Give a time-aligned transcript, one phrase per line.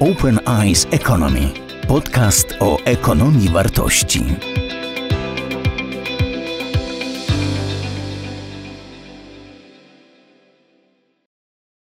[0.00, 1.52] Open Eyes Economy.
[1.88, 4.20] Podcast o ekonomii wartości.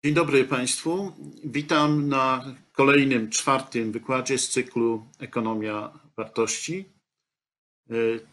[0.05, 1.13] Dzień dobry Państwu.
[1.45, 6.85] Witam na kolejnym, czwartym wykładzie z cyklu Ekonomia Wartości.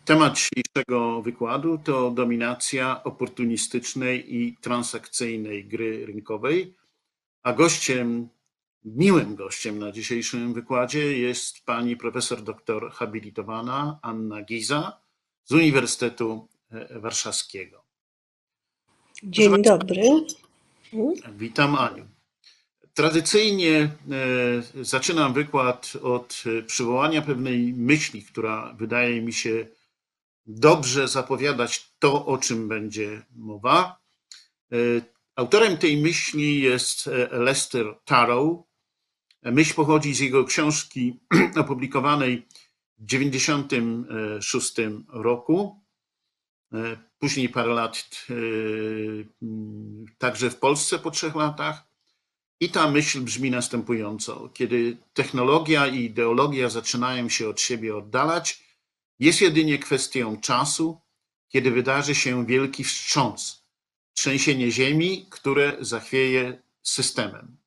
[0.05, 6.73] Temat dzisiejszego wykładu to dominacja oportunistycznej i transakcyjnej gry rynkowej,
[7.43, 8.29] a gościem
[8.85, 14.99] Miłym gościem na dzisiejszym wykładzie jest pani profesor doktor habilitowana Anna Giza
[15.43, 17.83] z Uniwersytetu e, Warszawskiego.
[19.23, 20.01] Dzień dobry.
[21.37, 22.05] Witam Aniu.
[22.93, 29.67] Tradycyjnie e, zaczynam wykład od przywołania pewnej myśli, która wydaje mi się
[30.45, 33.97] dobrze zapowiadać to, o czym będzie mowa.
[34.71, 34.75] E,
[35.35, 38.72] autorem tej myśli jest Lester Tarrow,
[39.45, 41.19] Myśl pochodzi z jego książki
[41.61, 42.47] opublikowanej
[42.97, 44.75] w 1996
[45.07, 45.81] roku.
[46.73, 48.33] E, później parę lat e,
[50.17, 51.93] także w Polsce po trzech latach.
[52.59, 58.63] I ta myśl brzmi następująco: kiedy technologia i ideologia zaczynają się od siebie oddalać,
[59.19, 61.01] jest jedynie kwestią czasu,
[61.47, 63.63] kiedy wydarzy się wielki wstrząs,
[64.13, 67.62] trzęsienie ziemi, które zachwieje systemem.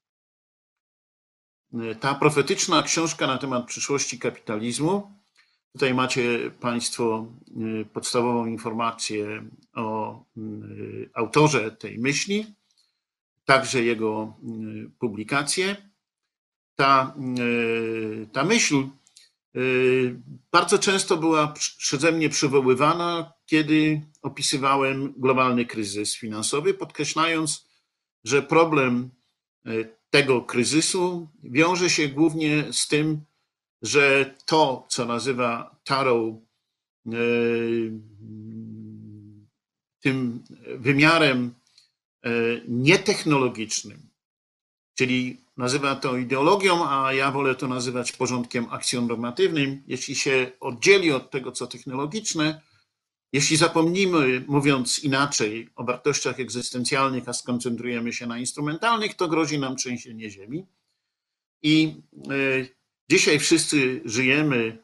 [2.00, 5.12] Ta profetyczna książka na temat przyszłości kapitalizmu.
[5.72, 7.26] Tutaj macie Państwo
[7.82, 12.54] y, podstawową informację o y, autorze tej myśli,
[13.44, 14.34] także jego
[14.86, 15.76] y, publikację.
[16.76, 17.14] Ta,
[18.32, 18.84] ta myśl
[20.52, 27.68] bardzo często była przeze mnie przywoływana, kiedy opisywałem globalny kryzys finansowy, podkreślając,
[28.24, 29.10] że problem
[30.16, 33.20] tego kryzysu wiąże się głównie z tym,
[33.82, 36.34] że to, co nazywa Tarot,
[37.06, 37.10] e,
[40.00, 40.44] tym
[40.78, 41.54] wymiarem
[42.22, 42.30] e,
[42.68, 44.10] nietechnologicznym,
[44.94, 49.82] czyli nazywa to ideologią, a ja wolę to nazywać porządkiem akcjonormatywnym.
[49.86, 52.60] Jeśli się oddzieli od tego, co technologiczne,
[53.36, 59.76] jeśli zapomnimy, mówiąc inaczej, o wartościach egzystencjalnych, a skoncentrujemy się na instrumentalnych, to grozi nam
[59.76, 60.66] trzęsienie ziemi.
[61.62, 62.66] I e,
[63.10, 64.78] dzisiaj wszyscy żyjemy,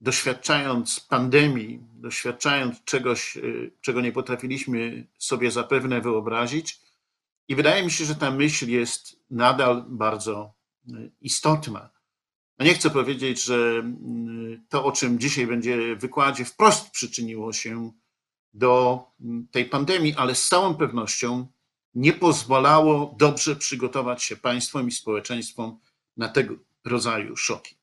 [0.00, 3.40] doświadczając pandemii, doświadczając czegoś, e,
[3.80, 6.80] czego nie potrafiliśmy sobie zapewne wyobrazić.
[7.48, 10.54] I wydaje mi się, że ta myśl jest nadal bardzo
[10.88, 11.90] e, istotna.
[12.58, 17.52] No nie chcę powiedzieć, że mm, to, o czym dzisiaj będzie w wykładzie, wprost przyczyniło
[17.52, 17.92] się
[18.54, 21.46] do mm, tej pandemii, ale z całą pewnością
[21.94, 25.78] nie pozwalało dobrze przygotować się państwom i społeczeństwom
[26.16, 26.54] na tego
[26.84, 27.74] rodzaju szoki.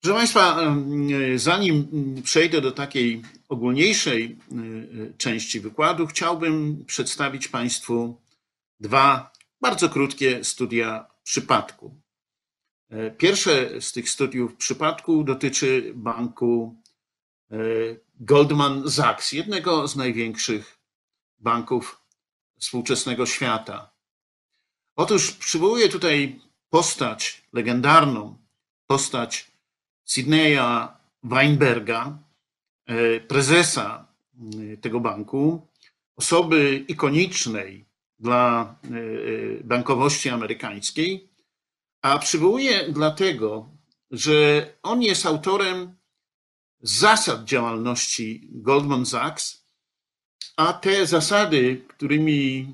[0.00, 1.88] Proszę Państwa, mm, zanim
[2.22, 4.38] przejdę do takiej ogólniejszej
[5.18, 8.20] części wykładu, chciałbym przedstawić Państwu
[8.80, 12.05] dwa bardzo krótkie studia przypadku.
[12.90, 16.76] E, pierwsze z tych studiów przypadku dotyczy banku
[17.50, 17.56] e,
[18.20, 20.78] Goldman Sachs, jednego z największych
[21.38, 22.00] banków
[22.58, 23.90] współczesnego świata.
[24.96, 28.38] Otóż przywołuję tutaj postać legendarną,
[28.86, 29.50] postać
[30.04, 30.88] Sydneya
[31.22, 32.18] Weinberga,
[32.86, 34.06] e, prezesa
[34.80, 35.66] tego banku,
[36.16, 37.84] osoby ikonicznej
[38.18, 38.74] dla
[39.64, 41.28] bankowości amerykańskiej,
[42.02, 43.70] a przywołuję dlatego,
[44.10, 45.96] że on jest autorem
[46.80, 49.66] zasad działalności Goldman Sachs,
[50.56, 52.66] a te zasady, którymi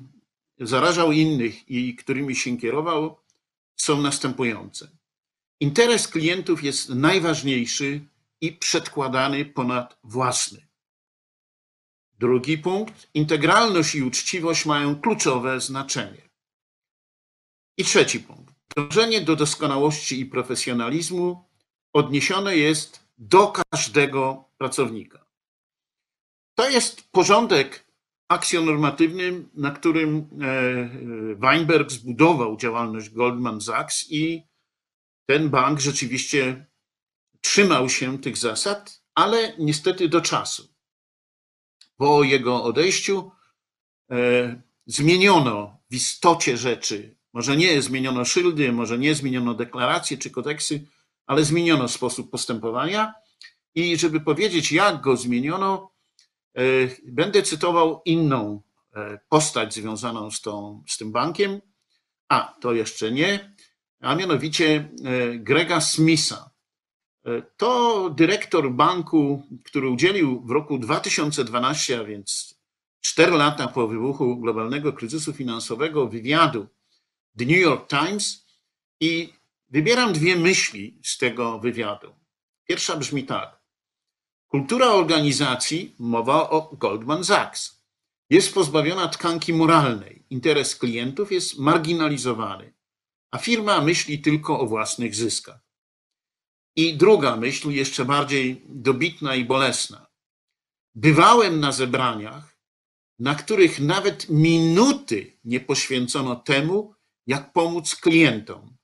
[0.59, 3.17] zarażał innych i którymi się kierował,
[3.75, 4.89] są następujące.
[5.59, 8.01] Interes klientów jest najważniejszy
[8.41, 10.67] i przedkładany ponad własny.
[12.19, 13.09] Drugi punkt.
[13.13, 16.29] Integralność i uczciwość mają kluczowe znaczenie.
[17.77, 18.52] I trzeci punkt.
[18.75, 21.49] Dążenie do doskonałości i profesjonalizmu
[21.93, 25.25] odniesione jest do każdego pracownika.
[26.55, 27.85] To jest porządek
[28.27, 34.43] akcjonormatywny, na którym e, Weinberg zbudował działalność Goldman Sachs i
[35.25, 36.65] ten bank rzeczywiście
[37.41, 40.73] trzymał się tych zasad, ale niestety do czasu.
[41.97, 43.31] Po jego odejściu
[44.11, 50.87] e, zmieniono w istocie rzeczy może nie zmieniono szyldy, może nie zmieniono deklaracje czy kodeksy,
[51.25, 53.13] ale zmieniono sposób postępowania.
[53.75, 55.91] I żeby powiedzieć, jak go zmieniono,
[56.55, 56.61] e,
[57.05, 58.61] będę cytował inną
[58.95, 61.61] e, postać związaną z, tą, z tym bankiem.
[62.29, 63.55] A, to jeszcze nie.
[64.01, 66.53] a mianowicie e, Grega Smitha.
[67.57, 72.59] To dyrektor banku, który udzielił w roku 2012, a więc
[73.01, 76.67] 4 lata po wybuchu globalnego kryzysu finansowego, wywiadu
[77.37, 78.45] The New York Times
[78.99, 79.33] i
[79.69, 82.15] wybieram dwie myśli z tego wywiadu.
[82.67, 83.63] Pierwsza brzmi tak.
[84.47, 87.83] Kultura organizacji, mowa o Goldman Sachs,
[88.29, 90.25] jest pozbawiona tkanki moralnej.
[90.29, 92.73] Interes klientów jest marginalizowany,
[93.31, 95.59] a firma myśli tylko o własnych zyskach.
[96.75, 100.07] I druga myśl, jeszcze bardziej dobitna i bolesna.
[100.95, 102.57] Bywałem na zebraniach,
[103.19, 106.92] na których nawet minuty nie poświęcono temu,
[107.27, 108.77] jak pomóc klientom.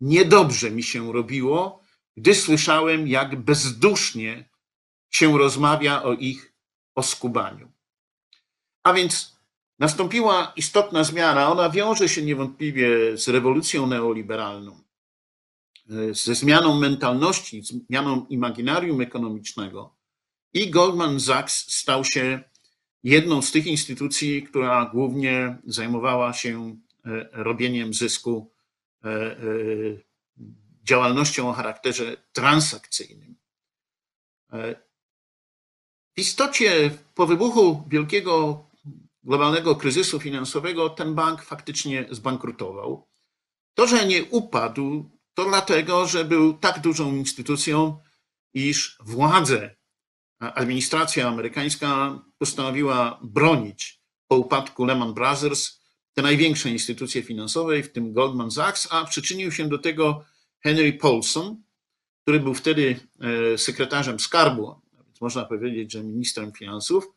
[0.00, 1.82] Niedobrze mi się robiło,
[2.16, 4.48] gdy słyszałem, jak bezdusznie
[5.10, 6.54] się rozmawia o ich
[6.94, 7.72] oskubaniu.
[8.82, 9.36] A więc
[9.78, 11.48] nastąpiła istotna zmiana.
[11.48, 14.80] Ona wiąże się niewątpliwie z rewolucją neoliberalną,
[16.10, 19.96] ze zmianą mentalności, zmianą imaginarium ekonomicznego.
[20.52, 22.42] I Goldman Sachs stał się
[23.02, 26.76] jedną z tych instytucji, która głównie zajmowała się
[27.32, 28.52] robieniem zysku,
[29.04, 29.36] e, e,
[30.82, 33.36] działalnością o charakterze transakcyjnym.
[36.16, 38.64] W istocie po wybuchu wielkiego
[39.22, 43.08] globalnego kryzysu finansowego ten bank faktycznie zbankrutował.
[43.74, 47.98] To, że nie upadł, to dlatego, że był tak dużą instytucją,
[48.54, 49.76] iż władze,
[50.38, 55.75] administracja amerykańska postanowiła bronić po upadku Lehman Brothers
[56.16, 60.24] te największe instytucje finansowe, w tym Goldman Sachs, a przyczynił się do tego
[60.60, 61.62] Henry Paulson,
[62.22, 63.00] który był wtedy
[63.54, 67.08] e, sekretarzem skarbu, więc można powiedzieć, że ministrem finansów.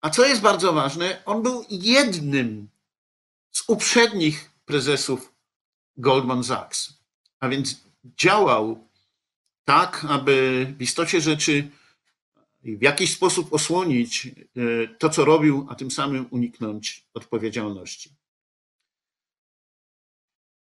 [0.00, 2.68] A co jest bardzo ważne, on był jednym
[3.52, 5.32] z uprzednich prezesów
[5.96, 6.92] Goldman Sachs.
[7.40, 8.88] A więc działał
[9.64, 11.70] tak, aby w istocie rzeczy
[12.66, 14.30] w jakiś sposób osłonić e,
[14.98, 18.10] to, co robił, a tym samym uniknąć odpowiedzialności.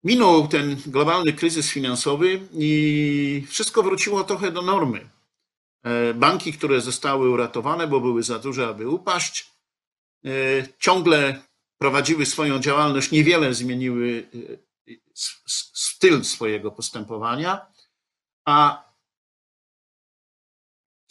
[0.03, 5.09] Minął ten globalny kryzys finansowy i wszystko wróciło trochę do normy.
[5.83, 9.51] E, banki, które zostały uratowane, bo były za duże, aby upaść,
[10.25, 10.29] e,
[10.79, 11.41] ciągle
[11.77, 14.27] prowadziły swoją działalność, niewiele zmieniły
[15.73, 17.65] styl swojego postępowania.
[18.45, 18.83] A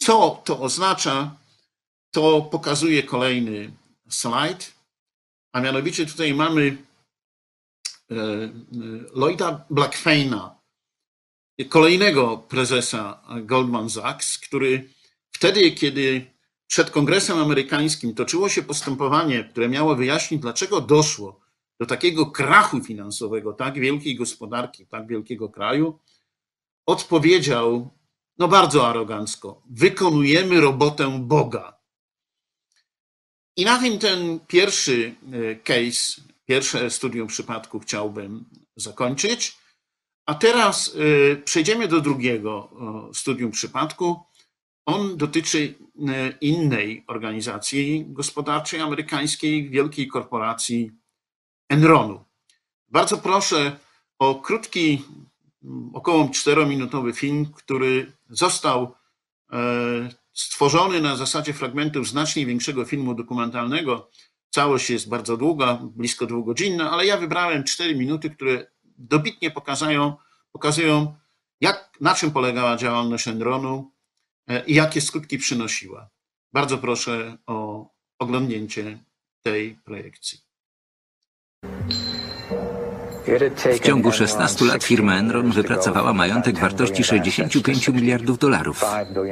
[0.05, 1.35] co to oznacza,
[2.11, 3.71] to pokazuje kolejny
[4.09, 4.73] slajd.
[5.53, 6.77] A mianowicie tutaj mamy
[9.15, 10.59] Lloyda Blackfeina,
[11.69, 14.89] kolejnego prezesa Goldman Sachs, który
[15.31, 16.25] wtedy, kiedy
[16.67, 21.39] przed Kongresem Amerykańskim toczyło się postępowanie, które miało wyjaśnić, dlaczego doszło
[21.79, 25.99] do takiego krachu finansowego tak wielkiej gospodarki, tak wielkiego kraju,
[26.85, 27.89] odpowiedział
[28.37, 31.77] no bardzo arogancko: wykonujemy robotę Boga.
[33.57, 38.45] I na tym ten pierwszy e, case, pierwsze studium przypadku chciałbym
[38.75, 39.57] zakończyć.
[40.25, 42.69] A teraz y, przejdziemy do drugiego
[43.13, 44.19] studium przypadku.
[44.85, 45.75] On dotyczy y,
[46.41, 50.91] innej organizacji gospodarczej amerykańskiej, wielkiej korporacji
[51.69, 52.25] Enronu.
[52.87, 53.79] Bardzo proszę
[54.19, 55.01] o krótki,
[55.93, 58.95] około czterominutowy film, który został
[59.51, 59.57] e,
[60.33, 64.09] stworzony na zasadzie fragmentów znacznie większego filmu dokumentalnego.
[64.49, 68.67] Całość jest bardzo długa, blisko dwugodzinna, ale ja wybrałem cztery minuty, które
[68.97, 70.15] dobitnie pokazują,
[70.51, 71.15] pokazują
[71.61, 73.91] jak, na czym polegała działalność Enronu
[74.47, 76.09] e, i jakie skutki przynosiła.
[76.53, 77.87] Bardzo proszę o
[78.19, 79.03] oglądnięcie
[79.41, 80.39] tej projekcji.
[83.73, 88.85] W ciągu 16 lat firma Enron wypracowała majątek wartości 65 miliardów dolarów.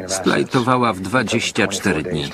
[0.07, 2.29] Splajtowała w 24 dni.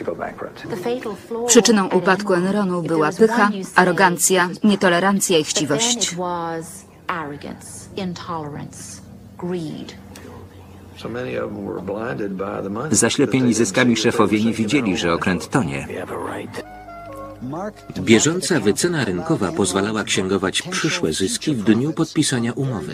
[1.48, 6.16] Przyczyną upadku Enronu była pycha, arogancja, nietolerancja i chciwość.
[12.92, 15.88] Zaślepieni zyskami szefowie nie widzieli, że okręt tonie.
[18.00, 22.94] Bieżąca wycena rynkowa pozwalała księgować przyszłe zyski w dniu podpisania umowy.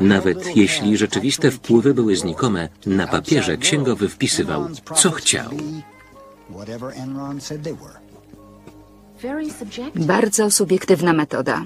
[0.00, 5.50] Nawet jeśli rzeczywiste wpływy były znikome, na papierze księgowy wpisywał, co chciał.
[9.94, 11.64] Bardzo subiektywna metoda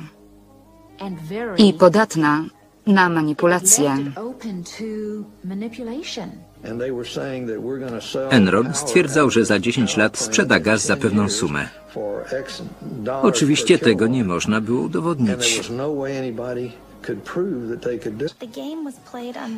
[1.58, 2.44] i podatna
[2.86, 3.96] na manipulację.
[8.30, 11.68] Enron stwierdzał, że za 10 lat sprzeda gaz za pewną sumę.
[13.22, 15.60] Oczywiście tego nie można było udowodnić.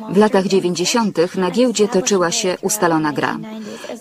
[0.09, 1.35] W latach 90.
[1.35, 3.37] na giełdzie toczyła się ustalona gra.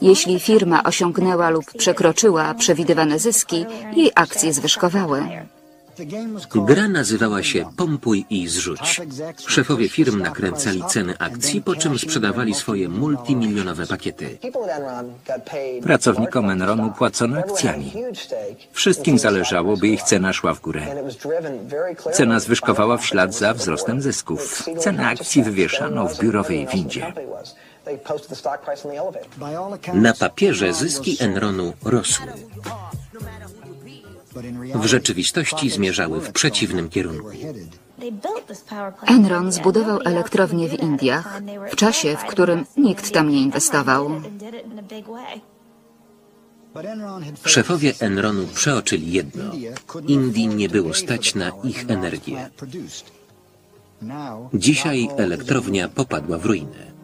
[0.03, 5.23] Jeśli firma osiągnęła lub przekroczyła przewidywane zyski, jej akcje zwyżkowały.
[6.67, 9.01] Gra nazywała się Pompuj i zrzuć.
[9.47, 14.39] Szefowie firm nakręcali ceny akcji, po czym sprzedawali swoje multimilionowe pakiety.
[15.83, 17.93] Pracownikom Enronu płacono akcjami.
[18.73, 20.87] Wszystkim zależało, by ich cena szła w górę.
[22.13, 24.69] Cena zwyżkowała w ślad za wzrostem zysków.
[24.79, 27.13] Ceny akcji wywieszano w biurowej windzie.
[29.95, 32.27] Na papierze zyski Enronu rosły.
[34.75, 37.31] W rzeczywistości zmierzały w przeciwnym kierunku.
[39.07, 41.41] Enron zbudował elektrownię w Indiach
[41.73, 44.11] w czasie, w którym nikt tam nie inwestował.
[47.45, 49.45] Szefowie Enronu przeoczyli jedno.
[50.07, 52.51] Indii nie było stać na ich energię.
[54.55, 56.98] Dzisiaj elektrownia popadła w ruinę.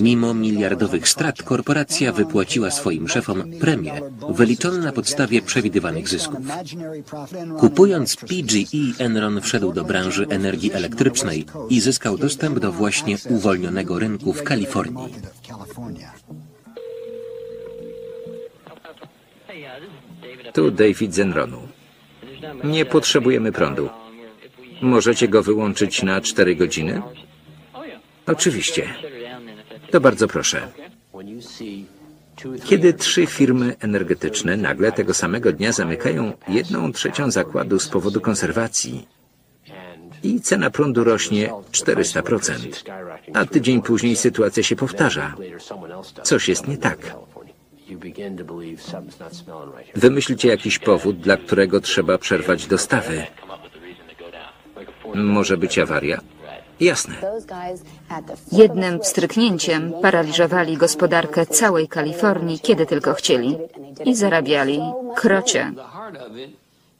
[0.00, 6.38] Mimo miliardowych strat korporacja wypłaciła swoim szefom premię wyliczone na podstawie przewidywanych zysków.
[7.58, 14.32] Kupując PGE, Enron wszedł do branży energii elektrycznej i zyskał dostęp do właśnie uwolnionego rynku
[14.32, 15.12] w Kalifornii.
[20.52, 21.68] Tu David z Enronu.
[22.64, 23.88] Nie potrzebujemy prądu.
[24.82, 27.02] Możecie go wyłączyć na 4 godziny?
[28.26, 28.94] Oczywiście.
[29.92, 30.68] To bardzo proszę.
[32.64, 39.08] Kiedy trzy firmy energetyczne nagle tego samego dnia zamykają jedną trzecią zakładu z powodu konserwacji
[40.22, 42.54] i cena prądu rośnie 400%,
[43.34, 45.34] a tydzień później sytuacja się powtarza,
[46.22, 47.16] coś jest nie tak.
[49.94, 53.26] Wymyślcie jakiś powód, dla którego trzeba przerwać dostawy.
[55.14, 56.20] Może być awaria?
[56.82, 57.14] Jasne.
[58.52, 63.56] Jednym pstryknięciem paraliżowali gospodarkę całej Kalifornii, kiedy tylko chcieli.
[64.04, 64.80] I zarabiali
[65.14, 65.72] krocie.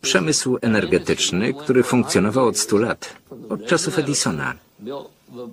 [0.03, 3.17] Przemysł energetyczny, który funkcjonował od 100 lat,
[3.49, 4.55] od czasów Edisona.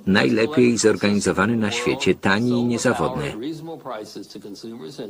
[0.07, 3.33] Najlepiej zorganizowany na świecie, tani i niezawodny.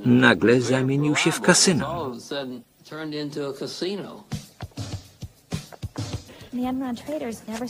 [0.06, 2.12] Nagle zamienił się w kasyno.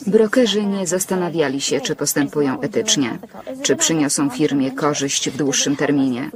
[0.06, 3.18] Brokerzy nie zastanawiali się, czy postępują etycznie,
[3.62, 6.30] czy przyniosą firmie korzyść w dłuższym terminie,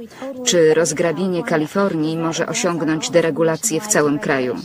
[0.45, 4.55] czy rozgrabienie Kalifornii może osiągnąć deregulację w całym kraju.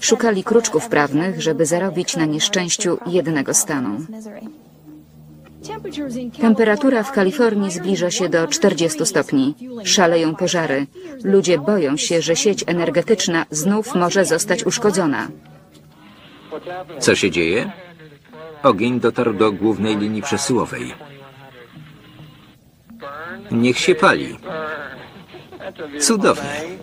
[0.00, 4.00] Szukali kruczków prawnych, żeby zarobić na nieszczęściu jednego stanu.
[6.40, 9.54] Temperatura w Kalifornii zbliża się do 40 stopni.
[9.84, 10.86] Szaleją pożary.
[11.24, 15.28] Ludzie boją się, że sieć energetyczna znów może zostać uszkodzona.
[17.00, 17.72] Co się dzieje?
[18.62, 20.94] Ogień dotarł do głównej linii przesyłowej.
[23.50, 24.38] Niech się pali.
[26.00, 26.78] Cudownie.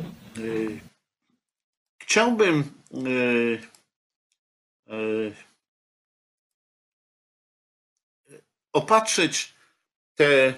[1.97, 3.03] Chciałbym e,
[4.93, 4.97] e,
[8.73, 9.53] opatrzyć
[10.15, 10.53] te, e,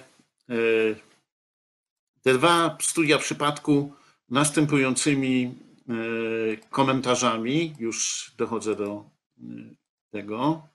[2.22, 3.92] te dwa studia przypadku
[4.30, 5.54] następującymi
[6.70, 7.74] komentarzami.
[7.78, 9.44] Już dochodzę do e,
[10.10, 10.68] tego.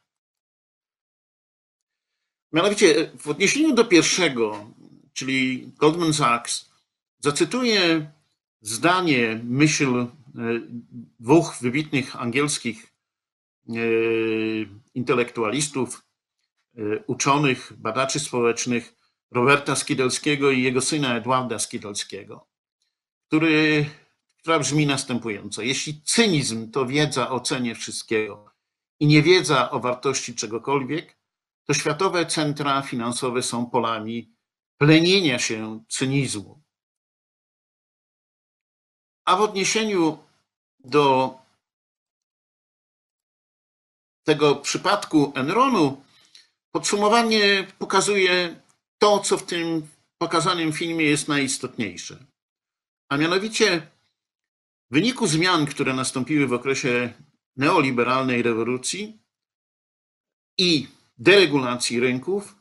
[2.53, 4.71] Mianowicie w odniesieniu do pierwszego,
[5.13, 6.69] czyli Goldman Sachs,
[7.19, 8.11] zacytuję
[8.61, 10.07] zdanie, myśl e,
[11.19, 12.93] dwóch wybitnych angielskich
[13.69, 13.73] e,
[14.93, 16.03] intelektualistów,
[16.77, 18.95] e, uczonych, badaczy społecznych,
[19.31, 22.47] Roberta Skidelskiego i jego syna Edwarda Skidelskiego,
[23.27, 23.85] który,
[24.43, 25.61] która brzmi następująco.
[25.61, 28.51] Jeśli cynizm to wiedza o cenie wszystkiego
[28.99, 31.17] i niewiedza o wartości czegokolwiek,
[31.67, 34.35] to światowe centra finansowe są polami
[34.77, 36.63] plenienia się cynizmu.
[39.25, 40.17] A w odniesieniu
[40.79, 41.37] do
[44.23, 46.03] tego przypadku Enronu,
[46.71, 48.61] podsumowanie pokazuje
[48.97, 52.25] to, co w tym pokazanym filmie jest najistotniejsze.
[53.09, 53.92] A mianowicie
[54.93, 57.13] w wyniku zmian, które nastąpiły w okresie
[57.57, 59.19] neoliberalnej rewolucji
[60.57, 62.55] i deregulacji rynków,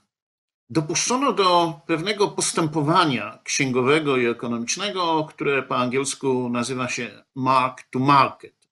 [0.71, 8.69] dopuszczono do pewnego postępowania księgowego i ekonomicznego, które po angielsku nazywa się mark to market.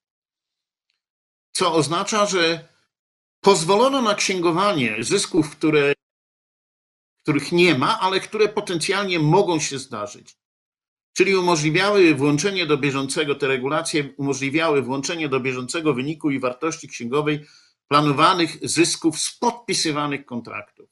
[1.52, 2.68] Co oznacza, że
[3.40, 5.92] pozwolono na księgowanie zysków, które,
[7.22, 10.39] których nie ma, ale które potencjalnie mogą się zdarzyć.
[11.20, 17.46] Czyli umożliwiały włączenie do bieżącego, te regulacje umożliwiały włączenie do bieżącego wyniku i wartości księgowej
[17.88, 20.90] planowanych zysków z podpisywanych kontraktów.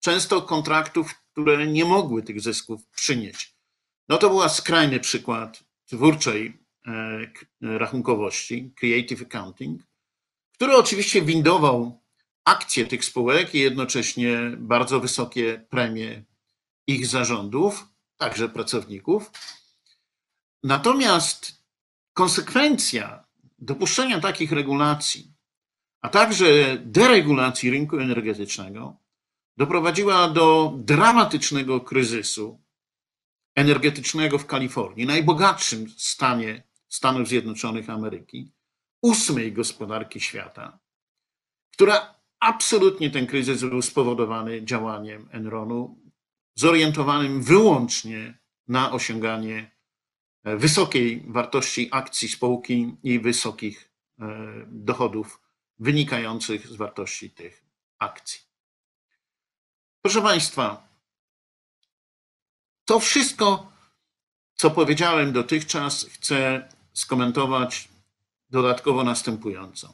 [0.00, 3.56] Często kontraktów, które nie mogły tych zysków przynieść.
[4.08, 9.82] No to był skrajny przykład twórczej e, k- rachunkowości, creative accounting,
[10.54, 12.00] który oczywiście windował
[12.44, 16.22] akcje tych spółek i jednocześnie bardzo wysokie premie
[16.86, 17.91] ich zarządów,
[18.22, 19.30] także pracowników.
[20.62, 21.62] Natomiast
[22.12, 23.24] konsekwencja
[23.58, 25.32] dopuszczenia takich regulacji,
[26.00, 26.46] a także
[26.80, 28.96] deregulacji rynku energetycznego,
[29.56, 32.60] doprowadziła do dramatycznego kryzysu
[33.54, 38.52] energetycznego w Kalifornii, najbogatszym stanie Stanów Zjednoczonych Ameryki,
[39.02, 40.78] ósmej gospodarki świata,
[41.72, 46.01] która absolutnie ten kryzys był spowodowany działaniem Enronu,
[46.54, 49.70] zorientowanym wyłącznie na osiąganie
[50.44, 53.90] e, wysokiej wartości akcji spółki i wysokich
[54.20, 54.26] e,
[54.66, 55.40] dochodów
[55.78, 57.64] wynikających z wartości tych
[57.98, 58.40] akcji.
[60.02, 60.88] Proszę Państwa,
[62.84, 63.72] to wszystko,
[64.54, 67.88] co powiedziałem dotychczas, chcę skomentować
[68.50, 69.92] dodatkowo następująco.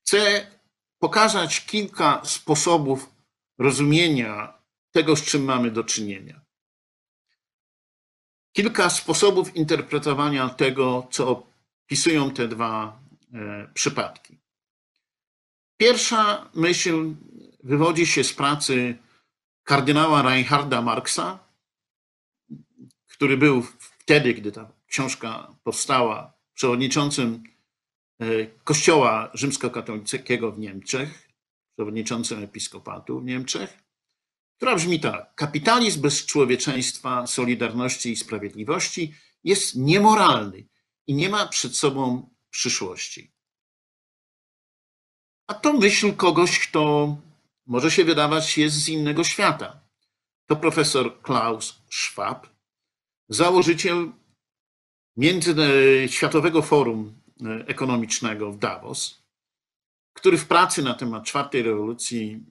[0.00, 0.46] Chcę
[0.98, 3.10] pokazać kilka sposobów
[3.58, 4.61] rozumienia
[4.92, 6.40] tego, z czym mamy do czynienia.
[8.52, 11.44] Kilka sposobów interpretowania tego, co
[11.86, 13.00] opisują te dwa
[13.34, 14.38] e, przypadki.
[15.76, 17.14] Pierwsza myśl
[17.62, 18.98] wywodzi się z pracy
[19.64, 21.38] kardynała Reinharda Marksa,
[23.06, 27.42] który był wtedy, gdy ta książka powstała, przewodniczącym
[28.20, 31.28] e, Kościoła Rzymskokatolickiego w Niemczech,
[31.76, 33.81] przewodniczącym episkopatu w Niemczech,
[34.62, 39.14] która brzmi tak: Kapitalizm bez człowieczeństwa, solidarności i sprawiedliwości
[39.44, 40.64] jest niemoralny
[41.06, 43.32] i nie ma przed sobą przyszłości.
[45.46, 47.16] A to myśl kogoś, kto
[47.66, 49.80] może się wydawać jest z innego świata.
[50.46, 52.46] To profesor Klaus Schwab,
[53.28, 54.12] założyciel
[55.16, 55.54] Między
[56.10, 57.14] Światowego Forum
[57.66, 59.22] Ekonomicznego w Davos,
[60.12, 62.44] który w pracy na temat czwartej rewolucji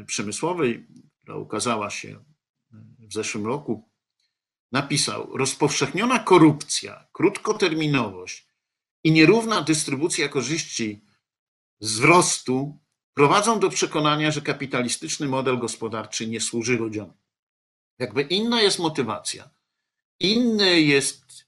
[0.00, 0.86] e, przemysłowej,
[1.24, 3.90] która ukazała się e, w zeszłym roku,
[4.72, 8.48] napisał: Rozpowszechniona korupcja, krótkoterminowość
[9.04, 11.04] i nierówna dystrybucja korzyści
[11.80, 12.78] z wzrostu
[13.14, 17.12] prowadzą do przekonania, że kapitalistyczny model gospodarczy nie służy ludziom.
[17.98, 19.50] Jakby inna jest motywacja,
[20.20, 21.46] inne jest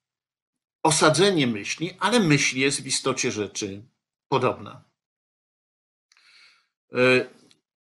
[0.82, 3.82] osadzenie myśli, ale myśl jest w istocie rzeczy
[4.28, 4.84] podobna.
[6.92, 7.28] E,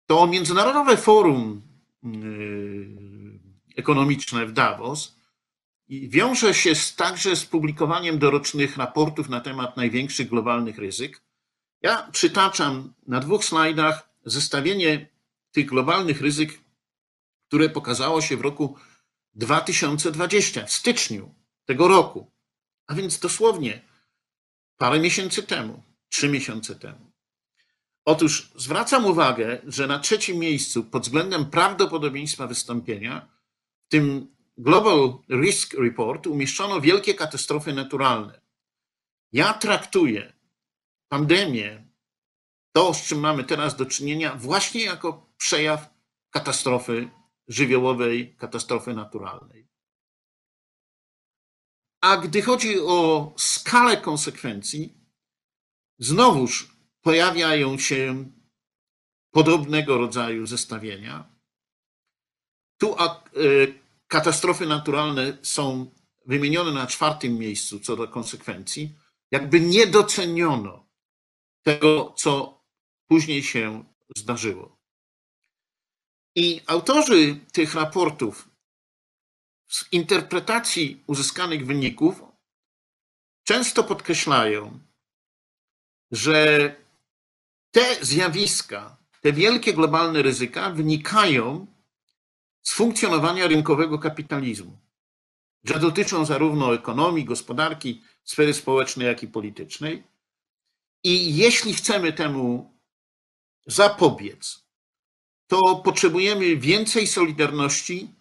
[0.07, 1.72] To Międzynarodowe Forum
[3.77, 5.17] Ekonomiczne w Davos
[5.88, 11.23] i wiąże się z, także z publikowaniem dorocznych raportów na temat największych globalnych ryzyk.
[11.83, 15.09] Ja przytaczam na dwóch slajdach zestawienie
[15.53, 16.61] tych globalnych ryzyk,
[17.49, 18.77] które pokazało się w roku
[19.35, 21.35] 2020, w styczniu
[21.65, 22.31] tego roku,
[22.87, 23.83] a więc dosłownie
[24.77, 27.12] parę miesięcy temu, trzy miesiące temu.
[28.05, 33.29] Otóż zwracam uwagę, że na trzecim miejscu pod względem prawdopodobieństwa wystąpienia,
[33.87, 38.41] w tym Global Risk Report, umieszczono wielkie katastrofy naturalne.
[39.33, 40.33] Ja traktuję
[41.09, 41.87] pandemię,
[42.73, 45.91] to z czym mamy teraz do czynienia, właśnie jako przejaw
[46.31, 47.09] katastrofy
[47.49, 49.69] żywiołowej, katastrofy naturalnej.
[52.01, 54.95] A gdy chodzi o skalę konsekwencji,
[55.99, 56.72] znowuż
[57.03, 58.31] pojawiają się
[59.31, 61.33] podobnego rodzaju zestawienia.
[62.79, 62.97] Tu
[63.37, 63.75] y,
[64.09, 65.91] katastrofy naturalne są
[66.27, 68.95] wymienione na czwartym miejscu co do konsekwencji,
[69.31, 70.87] jakby nie doceniono
[71.62, 72.62] tego, co
[73.09, 73.85] później się
[74.17, 74.83] zdarzyło.
[76.37, 78.49] I autorzy tych raportów
[79.69, 82.23] z interpretacji uzyskanych wyników
[83.45, 84.81] często podkreślają,
[86.11, 86.77] że
[87.73, 91.67] te zjawiska, te wielkie globalne ryzyka wynikają
[92.63, 94.79] z funkcjonowania rynkowego kapitalizmu,
[95.65, 100.03] że dotyczą zarówno ekonomii, gospodarki, sfery społecznej, jak i politycznej.
[101.05, 102.79] I jeśli chcemy temu
[103.67, 104.67] zapobiec,
[105.47, 108.15] to potrzebujemy więcej solidarności,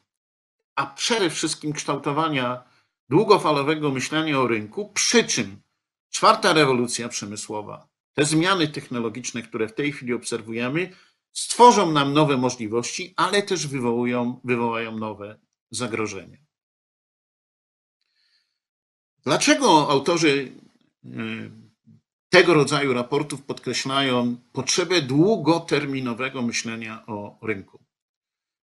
[0.76, 2.64] a przede wszystkim kształtowania
[3.10, 5.62] długofalowego myślenia o rynku, przy czym
[6.10, 10.96] czwarta rewolucja przemysłowa te zmiany technologiczne, które w tej chwili obserwujemy,
[11.32, 15.40] stworzą nam nowe możliwości, ale też wywołują, wywołają nowe
[15.72, 16.38] zagrożenia.
[19.24, 20.52] Dlaczego autorzy
[21.06, 21.52] y,
[22.30, 27.86] tego rodzaju raportów podkreślają potrzebę długoterminowego myślenia o rynku?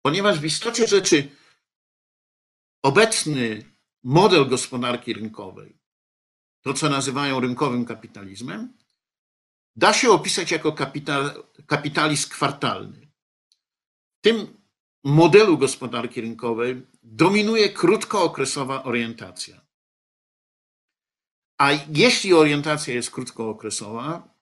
[0.02, 1.28] Ponieważ w istocie rzeczy
[2.82, 3.64] obecny
[4.04, 5.78] model gospodarki rynkowej,
[6.62, 8.76] to co nazywają rynkowym kapitalizmem,
[9.76, 13.08] da się opisać jako kapital, kapitalizm kwartalny.
[14.18, 14.62] W tym
[15.04, 19.66] modelu gospodarki rynkowej dominuje krótkookresowa orientacja.
[21.58, 24.34] A jeśli orientacja jest krótkookresowa,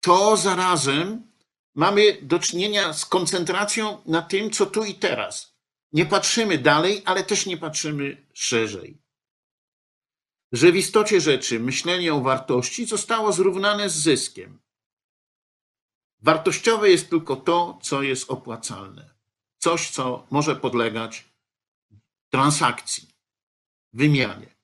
[0.00, 1.30] to zarazem
[1.74, 5.56] mamy do czynienia z koncentracją na tym, co tu i teraz.
[5.92, 8.98] Nie patrzymy dalej, ale też nie patrzymy szerzej.
[10.52, 14.58] Że w istocie rzeczy myślenie o wartości zostało zrównane z zyskiem.
[16.22, 19.10] Wartościowe jest tylko to, co jest opłacalne.
[19.58, 21.24] Coś, co może podlegać
[22.30, 23.08] transakcji,
[23.92, 24.54] wymianie.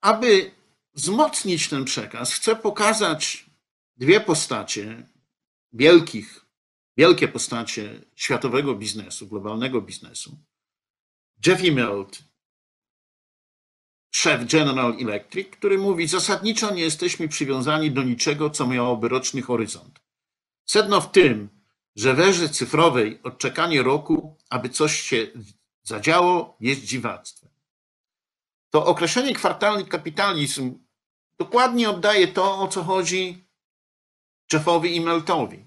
[0.00, 0.50] Aby
[0.94, 3.46] wzmocnić ten przekaz, chcę pokazać
[3.96, 5.06] dwie postacie
[5.72, 6.46] wielkich,
[6.96, 10.38] wielkie postacie światowego biznesu, globalnego biznesu.
[11.46, 12.29] Jeff Immelt,
[14.10, 20.00] szef General Electric, który mówi: Zasadniczo nie jesteśmy przywiązani do niczego, co miałoby roczny horyzont.
[20.66, 21.48] Sedno w tym,
[21.96, 25.26] że w erze cyfrowej odczekanie roku, aby coś się
[25.82, 27.50] zadziało, jest dziwactwem.
[28.70, 30.78] To określenie kwartalny kapitalizm
[31.38, 33.44] dokładnie oddaje to, o co chodzi
[34.52, 35.66] Jeffowi i Meltowi.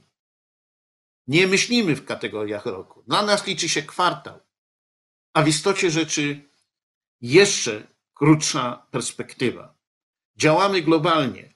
[1.27, 3.03] Nie myślimy w kategoriach roku.
[3.08, 4.39] Dla nas liczy się kwartał,
[5.34, 6.49] a w istocie rzeczy
[7.21, 7.92] jeszcze
[8.23, 9.75] krótsza perspektywa.
[10.36, 11.53] Działamy globalnie.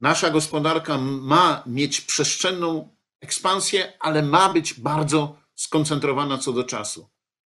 [0.00, 7.10] Nasza gospodarka ma mieć przestrzenną ekspansję, ale ma być bardzo skoncentrowana co do czasu.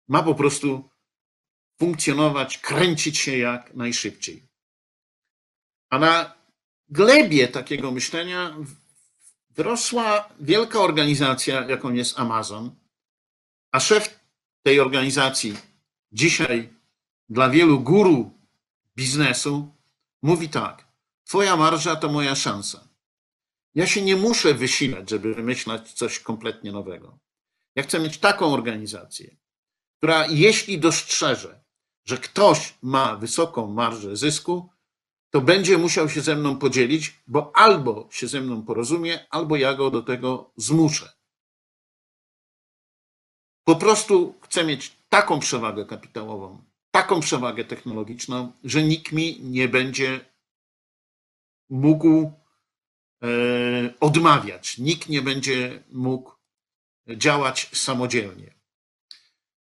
[0.08, 0.90] Ma po prostu
[1.80, 4.48] funkcjonować, kręcić się jak najszybciej.
[5.90, 6.34] A na
[6.90, 8.58] glebie takiego myślenia
[9.50, 12.76] wyrosła wielka organizacja, jaką jest Amazon,
[13.72, 14.20] a szef
[14.64, 15.58] tej organizacji
[16.12, 16.77] dzisiaj
[17.30, 18.32] dla wielu guru
[18.96, 19.76] biznesu
[20.22, 20.88] mówi tak:
[21.24, 22.88] Twoja marża to moja szansa.
[23.76, 27.20] Ja się nie muszę wysilać, żeby wymyślać coś kompletnie nowego.
[27.76, 29.38] Ja chcę mieć taką organizację,
[29.98, 31.64] która jeśli dostrzeże,
[32.06, 34.70] że ktoś ma wysoką marżę zysku,
[35.30, 39.74] to będzie musiał się ze mną podzielić, bo albo się ze mną porozumie, albo ja
[39.74, 41.14] go do tego zmuszę.
[43.64, 50.20] Po prostu chcę mieć taką przewagę kapitałową, taką przewagę technologiczną, że nikt mi nie będzie
[51.70, 52.32] mógł
[53.24, 53.28] e,
[54.00, 56.32] odmawiać, nikt nie będzie mógł
[57.08, 58.54] działać samodzielnie.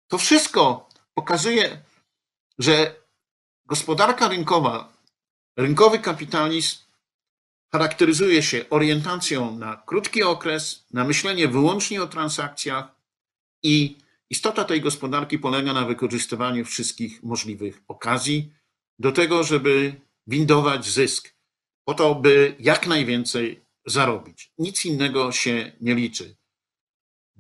[0.07, 1.81] To wszystko pokazuje,
[2.59, 2.95] że
[3.65, 4.93] gospodarka rynkowa,
[5.57, 6.77] rynkowy kapitalizm
[7.71, 12.95] charakteryzuje się orientacją na krótki okres, na myślenie wyłącznie o transakcjach
[13.63, 13.97] i
[14.29, 18.53] Istota tej gospodarki polega na wykorzystywaniu wszystkich możliwych okazji
[18.99, 21.35] do tego, żeby windować zysk,
[21.83, 24.53] po to, by jak najwięcej zarobić.
[24.57, 26.35] Nic innego się nie liczy.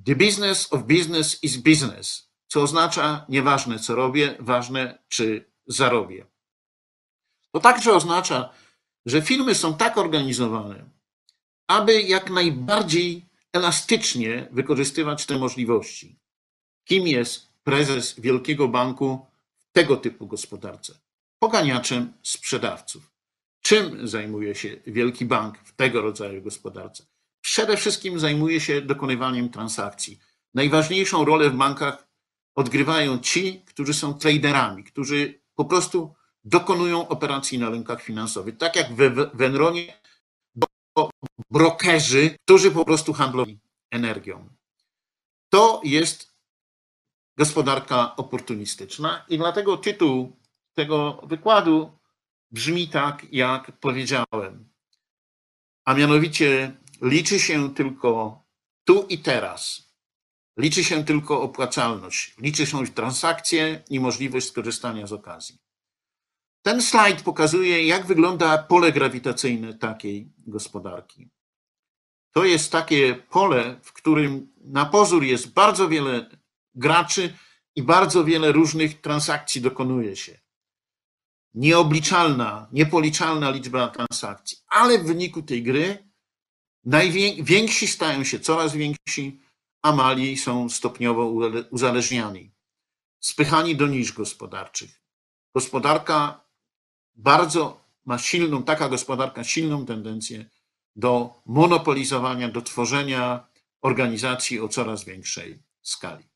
[0.05, 6.25] The business of business is business, co oznacza nieważne co robię, ważne czy zarobię.
[7.51, 8.49] To także oznacza,
[9.05, 10.89] że firmy są tak organizowane,
[11.67, 16.19] aby jak najbardziej elastycznie wykorzystywać te możliwości.
[16.85, 19.25] Kim jest prezes wielkiego banku
[19.57, 20.93] w tego typu gospodarce?
[21.39, 23.11] Poganiaczem sprzedawców.
[23.61, 27.05] Czym zajmuje się wielki bank w tego rodzaju gospodarce?
[27.41, 30.19] Przede wszystkim zajmuje się dokonywaniem transakcji.
[30.53, 32.07] Najważniejszą rolę w bankach
[32.55, 38.57] odgrywają ci, którzy są traderami, którzy po prostu dokonują operacji na rynkach finansowych.
[38.57, 38.93] Tak jak
[39.33, 39.99] w Enronie
[41.51, 43.57] brokerzy, którzy po prostu handlują
[43.91, 44.49] energią.
[45.49, 46.34] To jest
[47.37, 49.25] gospodarka oportunistyczna.
[49.29, 50.39] I dlatego tytuł
[50.73, 51.91] tego wykładu
[52.51, 54.69] brzmi tak, jak powiedziałem.
[55.85, 58.43] A mianowicie liczy się tylko
[58.83, 59.85] tu i teraz.
[60.57, 65.57] Liczy się tylko opłacalność, liczy się transakcje i możliwość skorzystania z okazji.
[66.61, 71.29] Ten slajd pokazuje, jak wygląda pole grawitacyjne takiej gospodarki.
[72.31, 76.34] To jest takie pole, w którym na pozór jest bardzo wiele
[76.75, 77.33] graczy
[77.75, 80.39] i bardzo wiele różnych transakcji dokonuje się.
[81.53, 86.09] nieobliczalna, niepoliczalna liczba transakcji, ale w wyniku tej gry
[86.83, 89.39] najwięksi stają się coraz więksi,
[89.81, 91.29] a mali są stopniowo
[91.71, 92.51] uzależniani,
[93.19, 95.01] spychani do nisz gospodarczych.
[95.55, 96.45] Gospodarka
[97.15, 100.45] bardzo ma silną, taka gospodarka silną tendencję
[100.95, 103.47] do monopolizowania, do tworzenia
[103.81, 106.34] organizacji o coraz większej skali.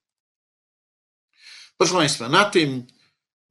[1.82, 2.88] Proszę Państwa, na tym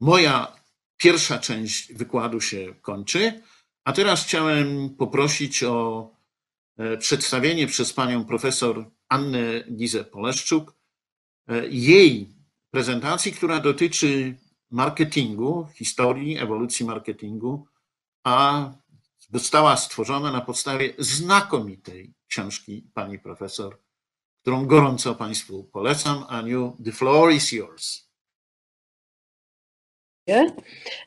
[0.01, 0.57] moja
[0.97, 3.43] pierwsza część wykładu się kończy,
[3.85, 6.11] a teraz chciałem poprosić o
[6.79, 10.75] e, przedstawienie przez panią profesor Annę Gizę Poleszczuk
[11.49, 12.35] e, jej
[12.71, 14.37] prezentacji, która dotyczy
[14.71, 17.67] marketingu, historii, ewolucji marketingu,
[18.25, 18.71] a
[19.33, 23.79] została stworzona na podstawie znakomitej książki pani profesor,
[24.43, 26.25] którą gorąco Państwu polecam.
[26.29, 28.08] Aniu, the floor is yours.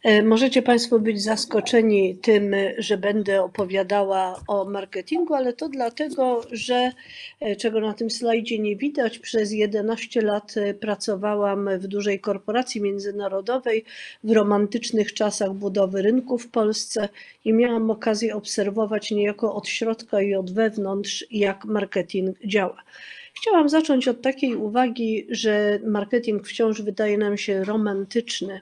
[0.04, 6.92] E, Możecie Państwo być zaskoczeni tym, że będę opowiadała o marketingu, ale to dlatego, że
[7.40, 12.82] e, czego na tym slajdzie nie widać, przez 11 lat e, pracowałam w dużej korporacji
[12.82, 13.86] międzynarodowej
[14.24, 17.10] w romantycznych czasach budowy rynku w Polsce
[17.46, 22.84] i miałam okazję obserwować niejako od środka i od wewnątrz, jak marketing działa.
[23.34, 28.62] Chciałam zacząć od takiej uwagi, że marketing wciąż wydaje nam się romantyczny.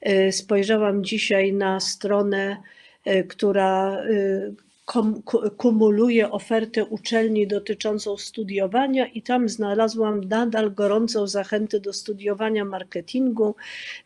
[0.00, 2.56] E, Spojrzałam dzisiaj na stronę,
[3.04, 4.52] e, która e,
[4.84, 12.64] kom- ku- kumuluje ofertę uczelni dotyczącą studiowania, i tam znalazłam nadal gorącą zachętę do studiowania
[12.64, 13.54] marketingu.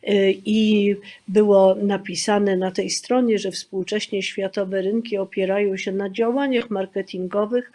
[0.03, 0.95] e, I
[1.27, 7.71] było napisane na tej stronie, że współcześnie światowe rynki opierają się na działaniach marketingowych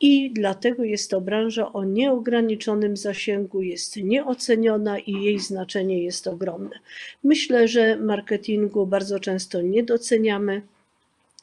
[0.00, 6.78] i dlatego jest to branża o nieograniczonym zasięgu, jest nieoceniona i jej znaczenie jest ogromne.
[7.24, 10.62] Myślę, że marketingu bardzo często nie doceniamy.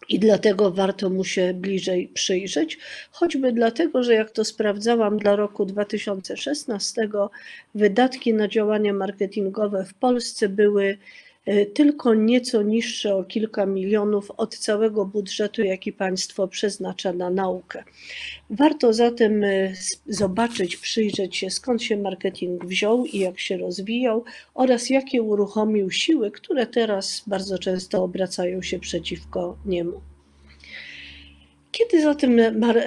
[0.10, 2.78] I dlatego warto mu się bliżej przyjrzeć,
[3.12, 7.10] choćby dlatego, że jak to sprawdzałam dla roku 2016,
[7.76, 10.98] wydatki na działania marketingowe w Polsce były
[11.74, 17.84] tylko nieco niższe o kilka milionów od całego budżetu, jaki państwo przeznacza na naukę.
[18.50, 19.74] Warto zatem e,
[20.08, 26.32] zobaczyć, przyjrzeć się, skąd się marketing wziął i jak się rozwijał, oraz jakie uruchomił siły,
[26.32, 30.13] które teraz bardzo często obracają się przeciwko niemu.
[31.74, 32.40] Kiedy zatem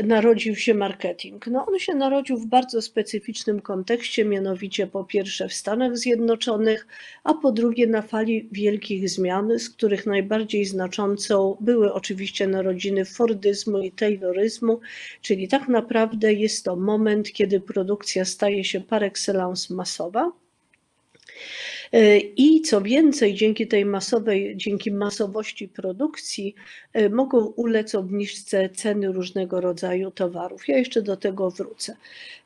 [0.05, 1.46] narodził się marketing?
[1.46, 6.87] No on się narodził w bardzo specyficznym kontekście, mianowicie po pierwsze w Stanach Zjednoczonych,
[7.25, 13.79] a po drugie na fali wielkich zmian, z których najbardziej znaczącą były oczywiście narodziny Fordyzmu
[13.79, 14.81] i Tayloryzmu,
[15.22, 20.33] czyli tak naprawdę jest to moment, kiedy produkcja staje się par excellence masowa.
[21.92, 26.55] E, I co więcej, dzięki tej masowej, dzięki masowości produkcji
[26.92, 30.68] e, mogą ulec obniżce ceny różnego rodzaju towarów.
[30.68, 31.96] Ja jeszcze do tego wrócę.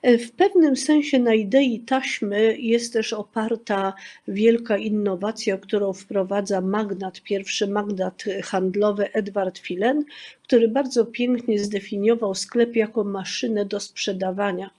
[0.02, 3.94] E, W pewnym sensie na idei taśmy jest też oparta
[4.28, 10.04] wielka innowacja, którą wprowadza magnat, pierwszy magnat handlowy Edward Filen,
[10.42, 14.70] który bardzo pięknie zdefiniował sklep jako maszynę do sprzedawania.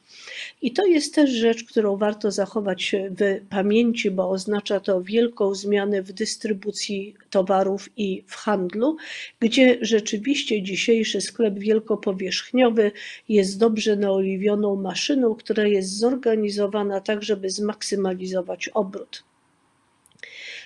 [0.62, 6.02] I to jest też rzecz, którą warto zachować w pamięci, bo oznacza to wielką zmianę
[6.02, 8.98] w dystrybucji towarów i w handlu,
[9.40, 12.92] gdzie rzeczywiście dzisiejszy sklep wielkopowierzchniowy
[13.30, 19.31] jest dobrze naoliwioną maszyną, która jest zorganizowana tak, żeby zmaksymalizować obrót.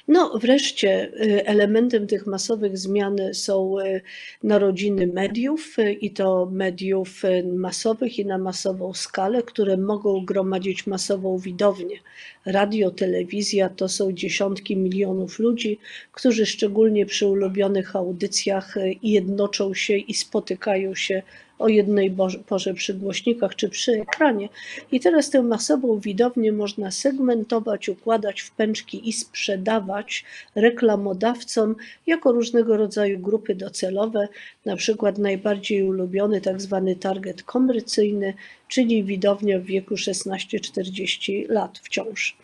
[0.08, 4.02] No, wreszcie y, elementem tych masowych zmian są y,
[4.44, 7.22] narodziny mediów y, i to mediów
[7.56, 12.00] masowych i na masową skalę, które mogą gromadzić masową widownię.
[12.46, 15.80] Radio, telewizja to są dziesiątki milionów ludzi,
[16.12, 21.22] którzy szczególnie przy ulubionych audycjach jednoczą się i spotykają się
[21.60, 22.16] o jednej
[22.48, 24.50] porze przy głośnikach czy przy ekranie.
[24.92, 31.76] I teraz tę masową widownię można segmentować, układać w pęczki i sprzedawać reklamodawcom
[32.08, 34.28] jako różnego rodzaju grupy docelowe,
[34.66, 38.34] na przykład najbardziej ulubiony tak zwany target komercyjny,
[38.68, 42.38] czyli widownia w wieku 16-40 lat wciąż.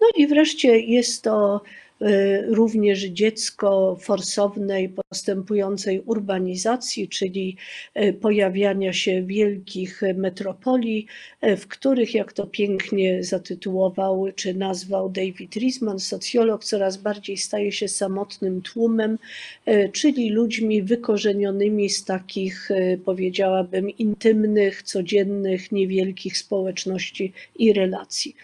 [0.00, 1.60] No i wreszcie jest to
[2.48, 7.56] również dziecko forsownej postępującej urbanizacji, czyli
[7.94, 11.06] e, pojawiania się wielkich metropolii,
[11.40, 17.72] e, w których, jak to pięknie zatytułował czy nazwał David Riesman, socjolog, coraz bardziej staje
[17.72, 19.18] się samotnym tłumem,
[19.92, 22.68] czyli ludźmi wykorzenionymi z takich,
[23.04, 28.36] powiedziałabym, intymnych, codziennych, niewielkich społeczności i relacji.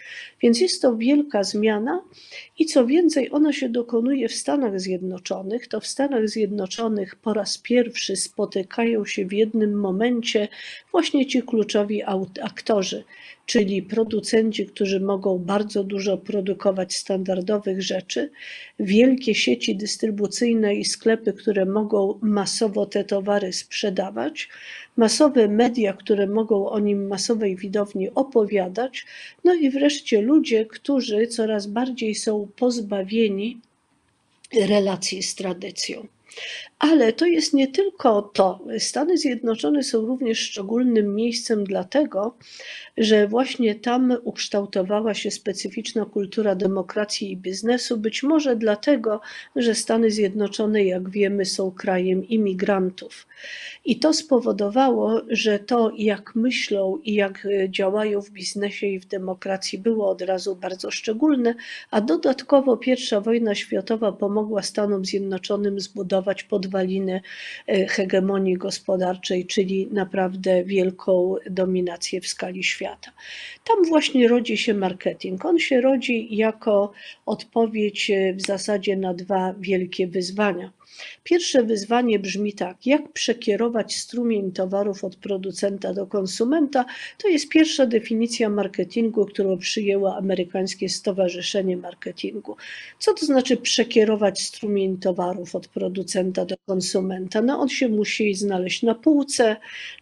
[0.45, 2.01] Więc jest to wielka zmiana
[2.59, 5.67] i co więcej, ona się dokonuje w Stanach Zjednoczonych.
[5.67, 10.47] To w Stanach Zjednoczonych po raz pierwszy spotykają się w jednym momencie
[10.91, 12.03] właśnie ci kluczowi
[12.43, 13.03] aktorzy,
[13.45, 18.31] czyli producenci, którzy mogą bardzo dużo produkować standardowych rzeczy,
[18.79, 24.49] wielkie sieci dystrybucyjne i sklepy, które mogą masowo te towary sprzedawać,
[24.97, 29.05] masowe media, które mogą o nim masowej widowni opowiadać,
[29.43, 33.61] no i wreszcie ludzie, którzy coraz bardziej są pozbawieni
[34.53, 36.07] relacji z tradycją.
[36.79, 38.59] Ale to jest nie tylko to.
[38.79, 42.37] Stany Zjednoczone są również szczególnym miejscem dlatego,
[42.97, 49.21] że właśnie tam ukształtowała się specyficzna kultura demokracji i biznesu, być może dlatego,
[49.55, 53.27] że Stany Zjednoczone, jak wiemy, są krajem imigrantów.
[53.85, 59.79] I to spowodowało, że to, jak myślą i jak działają w biznesie i w demokracji,
[59.79, 61.55] było od razu bardzo szczególne,
[61.91, 67.21] a dodatkowo I wojna światowa pomogła Stanom Zjednoczonym zbudować podwaliny
[67.67, 73.11] e, hegemonii gospodarczej, czyli naprawdę wielką dominację w skali świata.
[73.63, 75.45] Tam właśnie rodzi się marketing.
[75.45, 76.91] On się rodzi jako
[77.25, 80.71] odpowiedź e, w zasadzie na dwa wielkie wyzwania.
[81.23, 86.85] Pierwsze wyzwanie brzmi tak: jak przekierować strumień towarów od producenta do konsumenta?
[87.17, 92.55] To jest pierwsza definicja marketingu, którą przyjęło amerykańskie Stowarzyszenie Marketingu.
[92.99, 97.41] Co to znaczy przekierować strumień towarów od producenta do konsumenta?
[97.41, 99.55] No, on się musi znaleźć na półce,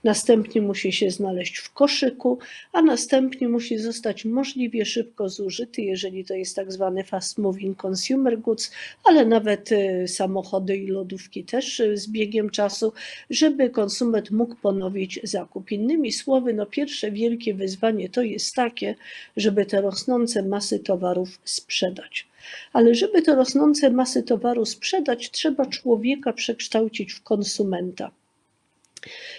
[0.03, 2.39] następnie musi się znaleźć w koszyku,
[2.73, 8.39] a następnie musi zostać możliwie szybko zużyty, jeżeli to jest tak zwany fast moving consumer
[8.39, 8.71] goods,
[9.03, 12.93] ale nawet y, samochody i lodówki też y, z biegiem czasu,
[13.29, 15.71] żeby konsument mógł ponowić zakup.
[15.71, 18.95] Innymi słowy, no pierwsze wielkie wyzwanie to jest takie,
[19.37, 22.27] żeby te rosnące masy towarów sprzedać.
[22.73, 28.11] Ale żeby te rosnące masy towaru sprzedać, trzeba człowieka przekształcić w konsumenta.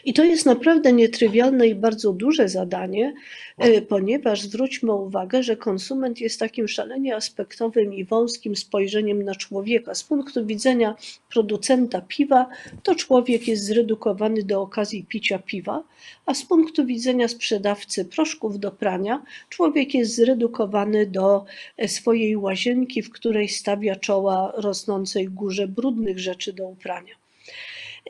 [0.05, 3.15] I to jest naprawdę nietrywialne i bardzo duże zadanie,
[3.59, 9.95] e, ponieważ zwróćmy uwagę, że konsument jest takim szalenie aspektowym i wąskim spojrzeniem na człowieka.
[9.95, 10.97] Z punktu widzenia
[11.31, 12.49] producenta piwa,
[12.83, 15.85] to człowiek jest zredukowany do okazji picia piwa,
[16.27, 21.45] a z punktu widzenia sprzedawcy proszków do prania, człowiek jest zredukowany do
[21.77, 27.24] e, swojej łazienki, w której stawia czoła rosnącej górze brudnych rzeczy do uprania.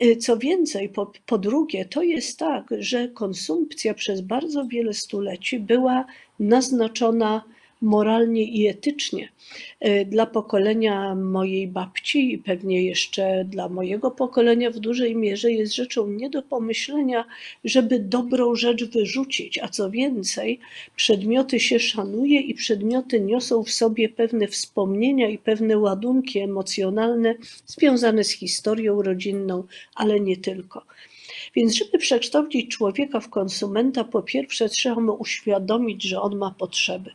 [0.03, 5.59] Y, co więcej, po, po drugie, to jest tak, że konsumpcja przez bardzo wiele stuleci
[5.59, 6.05] była
[6.39, 7.43] naznaczona
[7.81, 9.29] moralnie i etycznie.
[9.79, 15.75] E, dla pokolenia mojej babci i pewnie jeszcze dla mojego pokolenia w dużej mierze jest
[15.75, 17.25] rzeczą nie do pomyślenia,
[17.63, 20.59] żeby dobrą rzecz wyrzucić, a co więcej,
[20.95, 27.35] przedmioty się szanuje i przedmioty niosą w sobie pewne wspomnienia i pewne ładunki emocjonalne
[27.65, 29.63] związane z historią rodzinną,
[29.95, 30.85] ale nie tylko.
[31.55, 37.11] Więc, żeby przekształcić człowieka w konsumenta, po pierwsze trzeba mu uświadomić, że on ma potrzeby.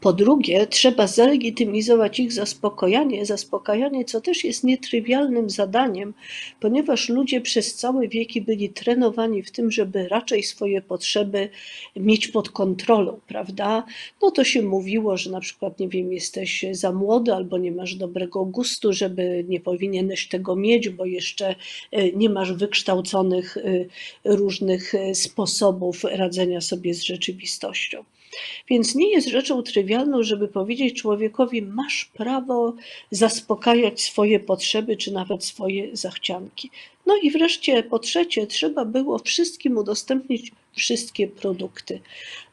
[0.00, 6.14] Po drugie, trzeba zalegitymizować ich zaspokojanie, zaspokajanie, co też jest nietrywialnym zadaniem,
[6.60, 11.48] ponieważ ludzie przez całe wieki byli trenowani w tym, żeby raczej swoje potrzeby
[11.96, 13.84] mieć pod kontrolą, prawda?
[14.22, 17.94] No to się mówiło, że na przykład, nie wiem, jesteś za młody albo nie masz
[17.94, 21.54] dobrego gustu, żeby nie powinieneś tego mieć, bo jeszcze
[21.92, 23.62] e, nie masz wykształconych e,
[24.24, 28.04] różnych e, sposobów radzenia sobie z rzeczywistością.
[28.68, 32.74] Więc nie jest rzeczą trywialną, żeby powiedzieć człowiekowi: Masz prawo
[33.10, 36.70] zaspokajać swoje potrzeby, czy nawet swoje zachcianki.
[37.06, 42.00] No i wreszcie, po trzecie, trzeba było wszystkim udostępnić wszystkie produkty.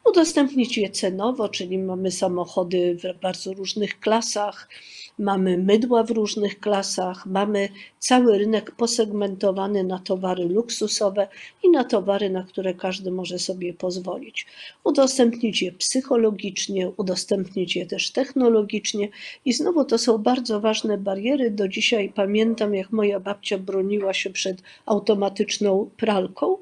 [0.04, 4.68] Udostępnić je cenowo, czyli mamy samochody w bardzo różnych klasach,
[5.18, 11.28] mamy mydła w różnych klasach, mamy cały rynek posegmentowany na towary luksusowe
[11.62, 14.46] i na towary, na które każdy może sobie pozwolić.
[14.84, 19.08] Udostępnić je psychologicznie, udostępnić je też technologicznie
[19.44, 21.50] i znowu to są bardzo ważne bariery.
[21.50, 26.56] Do dzisiaj pamiętam, jak moja babcia broniła się przed automatyczną pralką,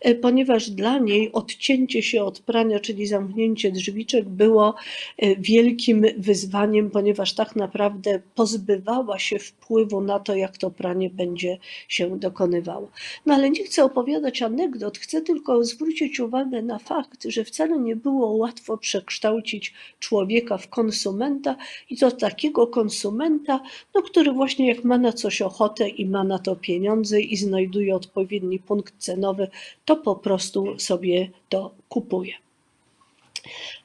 [0.00, 4.74] e, ponieważ dla niej odcięcie się od prania, czyli zamknięcie drzwiczek było
[5.18, 8.01] e, wielkim wyzwaniem, ponieważ tak naprawdę
[8.34, 12.88] pozbywała się wpływu na to, jak to pranie będzie się dokonywało.
[13.26, 17.96] No ale nie chcę opowiadać anegdot, chcę tylko zwrócić uwagę na fakt, że wcale nie
[17.96, 21.56] było łatwo przekształcić człowieka w konsumenta
[21.90, 23.60] i to takiego konsumenta,
[23.94, 27.94] no, który właśnie jak ma na coś ochotę i ma na to pieniądze i znajduje
[27.94, 29.48] odpowiedni punkt cenowy,
[29.84, 32.32] to po prostu sobie to kupuje.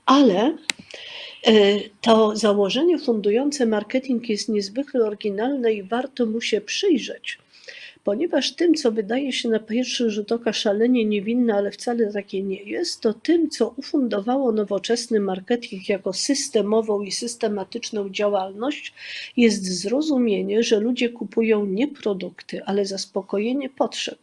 [0.05, 0.57] Ale
[2.01, 7.37] to założenie fundujące marketing jest niezwykle oryginalne i warto mu się przyjrzeć,
[8.03, 12.63] ponieważ tym, co wydaje się na pierwszy rzut oka szalenie niewinne, ale wcale takie nie
[12.63, 18.93] jest, to tym, co ufundowało nowoczesny marketing jako systemową i systematyczną działalność,
[19.37, 24.19] jest zrozumienie, że ludzie kupują nie produkty, ale zaspokojenie potrzeb.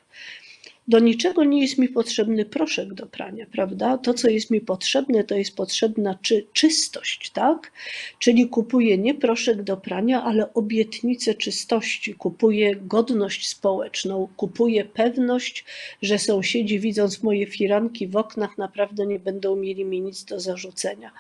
[0.89, 3.99] Do niczego nie jest mi potrzebny proszek do prania, prawda?
[3.99, 7.72] To, co jest mi potrzebne, to jest potrzebna czy, czystość, tak?
[8.18, 15.64] Czyli kupuję nie proszek do prania, ale obietnicę czystości, kupuję godność społeczną, kupuję pewność,
[16.03, 21.11] że sąsiedzi, widząc moje firanki w oknach, naprawdę nie będą mieli mi nic do zarzucenia.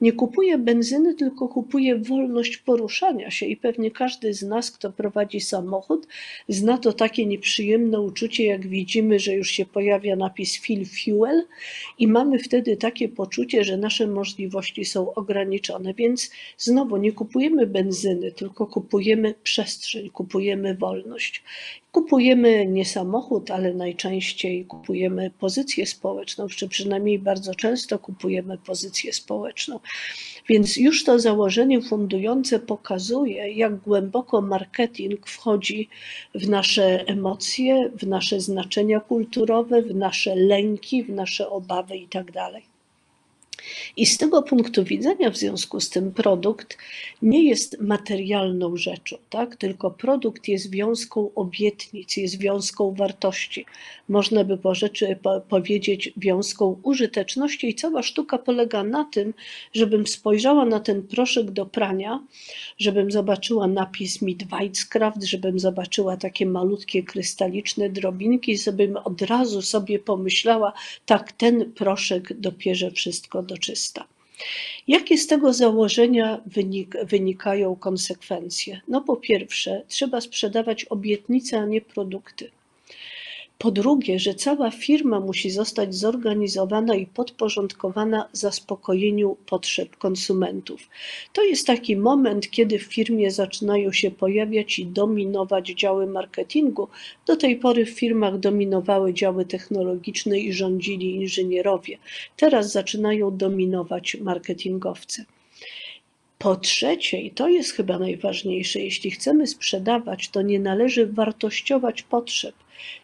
[0.00, 5.40] Nie kupuję benzyny, tylko kupuję wolność poruszania się i pewnie każdy z nas, kto prowadzi
[5.40, 6.06] samochód,
[6.48, 11.46] zna to takie nieprzyjemne uczucie, jak widzimy, że już się pojawia napis fill fuel
[11.98, 15.94] i mamy wtedy takie poczucie, że nasze możliwości są ograniczone.
[15.94, 21.42] Więc znowu nie kupujemy benzyny, tylko kupujemy przestrzeń, kupujemy wolność.
[21.92, 29.80] Kupujemy nie samochód, ale najczęściej kupujemy pozycję społeczną, czy przynajmniej bardzo często kupujemy pozycję społeczną.
[30.48, 35.88] Więc już to założenie fundujące pokazuje, jak głęboko marketing wchodzi
[36.34, 42.50] w nasze emocje, w nasze znaczenia kulturowe, w nasze lęki, w nasze obawy itd.
[43.96, 46.78] I z tego punktu widzenia, w związku z tym, produkt
[47.22, 49.56] nie jest materialną rzeczą, tak?
[49.56, 53.66] tylko produkt jest wiązką obietnic, jest wiązką wartości.
[54.08, 59.34] Można by po rzeczy po, powiedzieć wiązką użyteczności, i cała sztuka polega na tym,
[59.74, 62.24] żebym spojrzała na ten proszek do prania,
[62.78, 70.72] żebym zobaczyła napis Midweitskraft, żebym zobaczyła takie malutkie krystaliczne drobinki, żebym od razu sobie pomyślała,
[71.06, 74.06] tak, ten proszek dopierze wszystko do czysta.
[74.88, 78.80] Jakie z tego założenia wynik, wynikają konsekwencje?
[78.88, 82.50] No po pierwsze, trzeba sprzedawać obietnice, a nie produkty.
[83.58, 90.88] Po drugie, że cała firma musi zostać zorganizowana i podporządkowana zaspokojeniu potrzeb konsumentów.
[91.32, 96.88] To jest taki moment, kiedy w firmie zaczynają się pojawiać i dominować działy marketingu.
[97.26, 101.98] Do tej pory w firmach dominowały działy technologiczne i rządzili inżynierowie.
[102.36, 105.24] Teraz zaczynają dominować marketingowcy.
[106.38, 112.54] Po trzecie, i to jest chyba najważniejsze, jeśli chcemy sprzedawać, to nie należy wartościować potrzeb,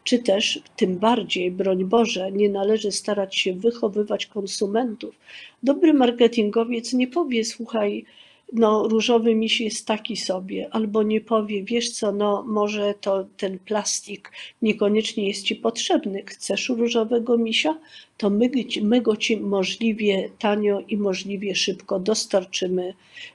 [0.04, 5.14] czy też tym bardziej, broń Boże, nie należy starać się wychowywać konsumentów.
[5.62, 8.04] Dobry marketingowiec nie powie, słuchaj,
[8.52, 13.58] no różowy miś jest taki sobie, albo nie powie, wiesz co, no może to ten
[13.58, 17.78] plastik niekoniecznie jest ci potrzebny, chcesz różowego misia,
[18.16, 18.50] to my,
[18.82, 22.94] my go ci możliwie tanio i możliwie szybko dostarczymy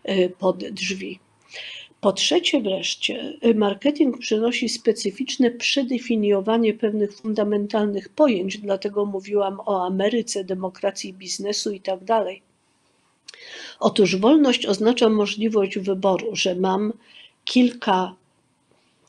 [0.10, 1.20] y, pod drzwi.
[2.02, 10.44] Po trzecie wreszcie, y, marketing przynosi specyficzne przedefiniowanie pewnych fundamentalnych pojęć, dlatego mówiłam o Ameryce,
[10.44, 12.42] demokracji biznesu i tak dalej.
[13.80, 16.94] Otóż wolność oznacza możliwość wyboru, że mam
[17.46, 18.16] kilka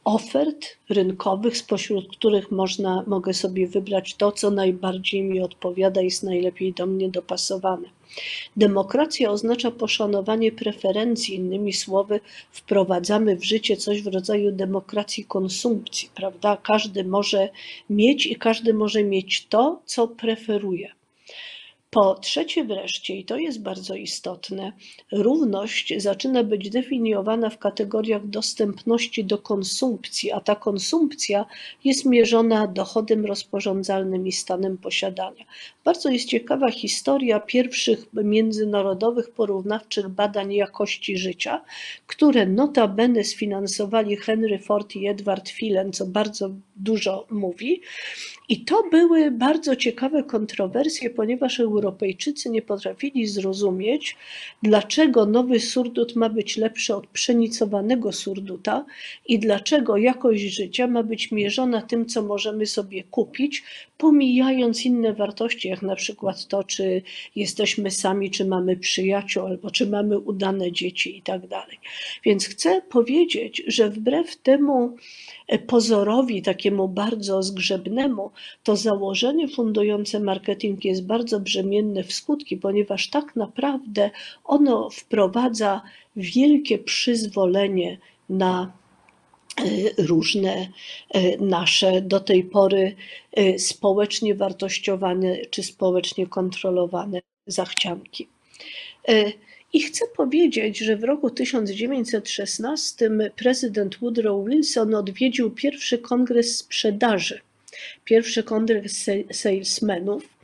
[0.05, 6.23] ofert rynkowych, spośród których można, mogę sobie wybrać to, co najbardziej mi odpowiada i jest
[6.23, 7.98] najlepiej do mnie dopasowane.
[8.57, 16.57] Demokracja oznacza poszanowanie preferencji, innymi słowy, wprowadzamy w życie coś w rodzaju demokracji konsumpcji, prawda?
[16.63, 17.49] Każdy może
[17.91, 20.99] mieć i każdy może mieć to, co preferuje.
[21.91, 24.73] Po trzecie wreszcie, i to jest bardzo istotne,
[25.13, 31.47] równość zaczyna być definiowana w kategoriach dostępności do konsumpcji, a ta konsumpcja
[31.85, 35.45] jest mierzona dochodem rozporządzalnym i stanem posiadania.
[35.89, 41.65] Bardzo jest ciekawa historia pierwszych międzynarodowych porównawczych badań jakości życia,
[42.07, 47.81] które notabene sfinansowali Henry Ford i Edward Phelan, co bardzo dużo mówi.
[48.49, 54.17] I to były bardzo ciekawe kontrowersje, ponieważ Europejczycy nie potrafili zrozumieć,
[54.63, 58.85] dlaczego nowy surdut ma być lepszy od przenicowanego surduta
[59.27, 63.63] i dlaczego jakość życia ma być mierzona tym, co możemy sobie kupić,
[63.99, 67.03] pomijając inne wartości, jak na przykład to, czy
[67.37, 71.79] jesteśmy sami, czy mamy przyjaciół, albo czy mamy udane dzieci i tak dalej.
[72.25, 74.97] Więc chcę powiedzieć, że wbrew temu
[75.67, 78.31] pozorowi, takiemu bardzo zgrzebnemu,
[78.63, 84.11] to założenie fundujące marketing jest bardzo brzemienne w skutki, ponieważ tak naprawdę
[84.45, 85.83] ono wprowadza
[86.17, 87.99] wielkie przyzwolenie
[88.29, 88.88] na e,
[89.99, 90.69] różne
[91.11, 92.95] e, nasze do tej pory
[93.33, 98.29] e, społecznie wartościowane czy społecznie kontrolowane zachcianki.
[99.73, 107.41] I chcę powiedzieć, że w roku 1916 prezydent Woodrow Wilson odwiedził pierwszy kongres sprzedaży,
[108.05, 110.38] pierwszy kongres salesmenów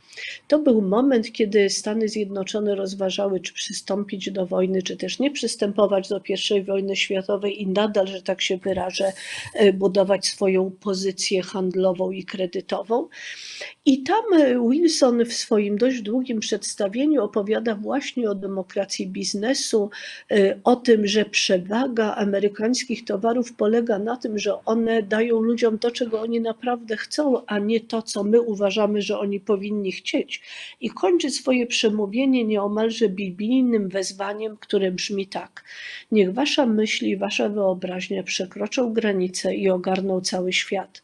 [0.47, 6.09] to był moment, kiedy Stany Zjednoczone rozważały, czy przystąpić do wojny, czy też nie przystępować
[6.09, 6.21] do
[6.55, 9.13] I wojny światowej i nadal, że tak się wyrażę,
[9.53, 13.07] e, budować swoją pozycję handlową i kredytową.
[13.85, 19.89] I tam e, Wilson w swoim dość długim przedstawieniu opowiada właśnie o demokracji biznesu,
[20.31, 25.91] e, o tym, że przewaga amerykańskich towarów polega na tym, że one dają ludziom to,
[25.91, 30.04] czego oni naprawdę chcą, a nie to, co my uważamy, że oni powinni chcieć.
[30.81, 35.63] I kończy swoje przemówienie nieomalże biblijnym wezwaniem, które brzmi tak:
[36.11, 41.03] Niech wasza myśl i wasza wyobraźnia przekroczą granice i ogarną cały świat.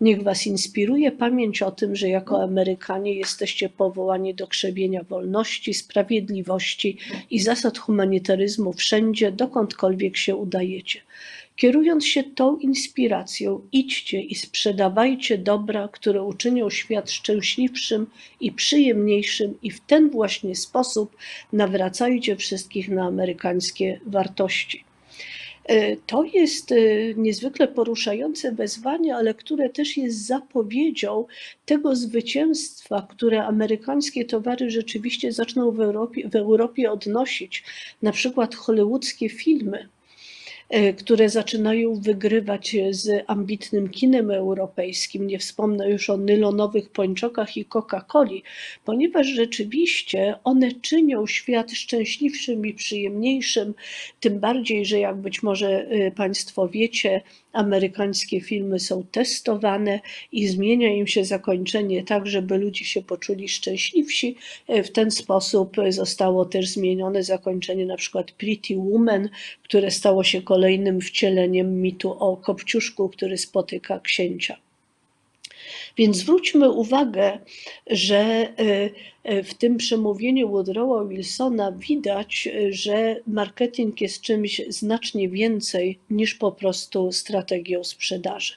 [0.00, 6.98] Niech Was inspiruje pamięć o tym, że jako Amerykanie jesteście powołani do krzewienia wolności, sprawiedliwości
[7.30, 11.00] i zasad humanitaryzmu wszędzie, dokądkolwiek się udajecie.
[11.56, 18.06] Kierując się tą inspiracją, idźcie i sprzedawajcie dobra, które uczynią świat szczęśliwszym
[18.40, 21.16] i przyjemniejszym, i w ten właśnie sposób
[21.52, 24.84] nawracajcie wszystkich na amerykańskie wartości.
[25.64, 26.76] E, to jest e,
[27.16, 31.26] niezwykle poruszające wezwanie, ale które też jest zapowiedzią
[31.66, 37.64] tego zwycięstwa, które amerykańskie towary rzeczywiście zaczną w Europie, w Europie odnosić.
[38.02, 39.88] Na przykład hollywoodzkie filmy
[40.98, 45.26] które zaczynają wygrywać z ambitnym kinem europejskim.
[45.26, 48.42] Nie wspomnę już o nylonowych pończokach i Coca-Coli,
[48.84, 53.74] ponieważ rzeczywiście one czynią świat szczęśliwszym i przyjemniejszym,
[54.20, 57.20] tym bardziej, że jak być może e, Państwo wiecie,
[57.52, 60.00] amerykańskie filmy są testowane
[60.32, 64.36] i zmienia im się zakończenie tak, żeby ludzie się poczuli szczęśliwsi.
[64.68, 69.28] E, w ten sposób zostało też zmienione zakończenie na przykład Pretty Woman,
[69.62, 74.56] które stało się kolejnym wcieleniem mitu o Kopciuszku, który spotyka księcia.
[75.96, 77.38] Więc zwróćmy uwagę,
[77.86, 78.54] że e,
[79.24, 87.12] w tym przemówieniu Woodrowa Wilsona widać, że marketing jest czymś znacznie więcej niż po prostu
[87.12, 88.54] strategią sprzedaży.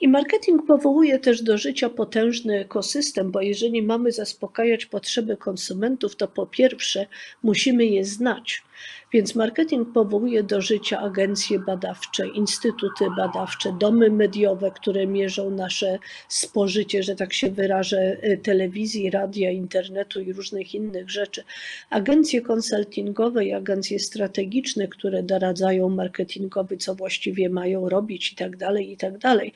[0.00, 6.28] I marketing powołuje też do życia potężny ekosystem, bo jeżeli mamy zaspokajać potrzeby konsumentów, to
[6.28, 7.06] po pierwsze
[7.42, 8.62] musimy je znać.
[9.12, 15.98] Więc marketing powołuje do życia agencje badawcze, instytuty badawcze, domy mediowe, które mierzą nasze
[16.28, 21.44] spożycie, że tak się wyrażę, y, telewizji, radia, internetu i różnych innych rzeczy.
[21.90, 28.92] Agencje konsultingowe i agencje strategiczne, które doradzają marketingowi, co właściwie mają robić i tak dalej,
[28.92, 29.52] i tak dalej.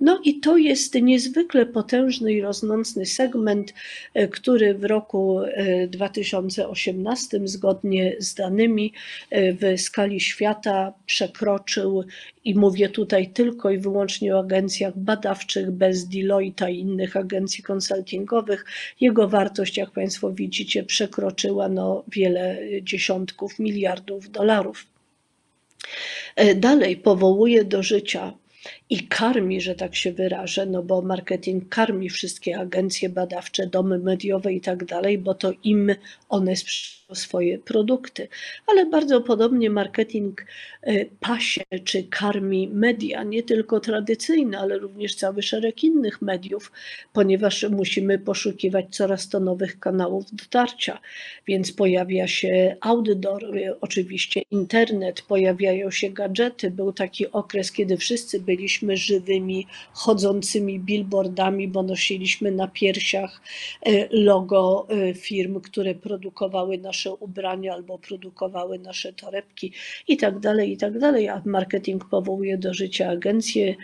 [0.00, 3.74] No i to jest niezwykle potężny i rosnący segment,
[4.18, 5.40] y, który w roku
[5.88, 8.63] 2018 y, zgodnie z danymi
[9.32, 12.04] w skali świata przekroczył,
[12.44, 18.64] i mówię tutaj tylko i wyłącznie o agencjach badawczych, bez Deloitte i innych agencji konsultingowych,
[19.00, 24.86] jego wartość, jak Państwo widzicie, przekroczyła no wiele dziesiątków miliardów dolarów.
[26.56, 28.32] Dalej powołuje do życia
[28.94, 34.52] i karmi, że tak się wyrażę, no bo marketing karmi wszystkie agencje badawcze, domy mediowe
[34.52, 35.94] i tak dalej, bo to im
[36.28, 38.28] one sprzedają swoje produkty,
[38.66, 40.46] ale bardzo podobnie marketing
[40.82, 46.72] e, pasie czy karmi media, nie tylko tradycyjne, ale również cały szereg innych mediów,
[47.12, 51.00] ponieważ musimy poszukiwać coraz to nowych kanałów dotarcia,
[51.46, 56.70] więc pojawia się outdoor, e, oczywiście internet, pojawiają się gadżety.
[56.70, 63.40] Był taki okres, kiedy wszyscy byliśmy żywymi, chodzącymi billboardami, bo nosiliśmy na piersiach
[63.86, 69.72] e, logo firm, które produkowały nasze ubrania albo produkowały nasze torebki
[70.08, 71.28] i tak dalej, i tak dalej.
[71.28, 73.74] A marketing powołuje do życia agencje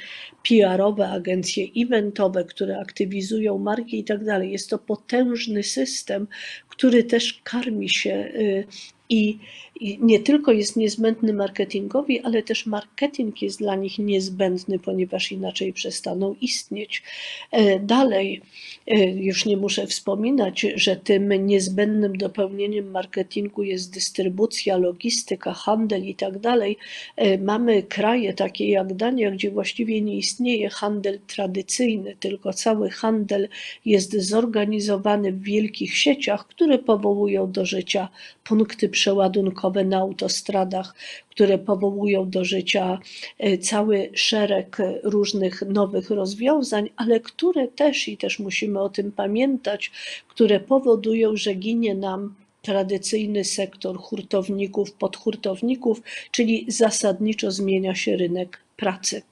[0.49, 4.53] PR-owe, agencje eventowe, które aktywizują marki i tak dalej.
[4.53, 6.27] Jest to potężny system,
[6.69, 8.67] który też karmi się y,
[9.11, 9.39] i,
[9.81, 15.73] I, nie tylko jest niezbędny marketingowi, ale też marketing jest dla nich niezbędny, ponieważ inaczej
[15.73, 17.03] przestaną istnieć.
[17.51, 18.43] E, dalej,
[18.87, 26.15] e, już nie muszę wspominać, że tym niezbędnym dopełnieniem marketingu jest dystrybucja, logistyka, handel i
[26.15, 26.77] tak dalej.
[27.17, 33.49] E, mamy kraje takie jak Dania, gdzie właściwie nie istnieje handel tradycyjny, tylko cały handel
[33.85, 38.09] jest zorganizowany w wielkich sieciach, które powołują do życia
[38.45, 40.95] punkty przeładunkowe na autostradach,
[41.31, 42.99] które powołują do życia
[43.39, 49.91] e, cały szereg różnych nowych rozwiązań, ale które też, i też musimy o tym pamiętać,
[50.29, 59.23] które powodują, że ginie nam tradycyjny sektor hurtowników, podhurtowników, czyli zasadniczo zmienia się rynek pracy.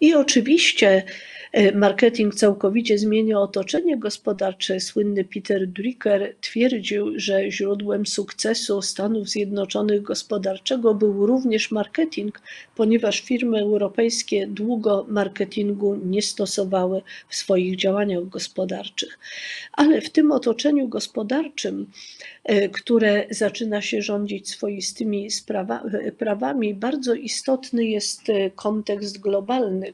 [0.00, 1.02] I oczywiście
[1.74, 4.80] marketing całkowicie zmienia otoczenie gospodarcze.
[4.80, 12.40] Słynny Peter Drucker twierdził, że źródłem sukcesu Stanów Zjednoczonych gospodarczego był również marketing,
[12.74, 19.18] ponieważ firmy europejskie długo marketingu nie stosowały w swoich działaniach gospodarczych.
[19.72, 21.86] Ale w tym otoczeniu gospodarczym,
[22.44, 25.82] e, które zaczyna się rządzić swoistymi sprawa,
[26.18, 29.92] prawami, bardzo istotny jest e, kontekst globalny.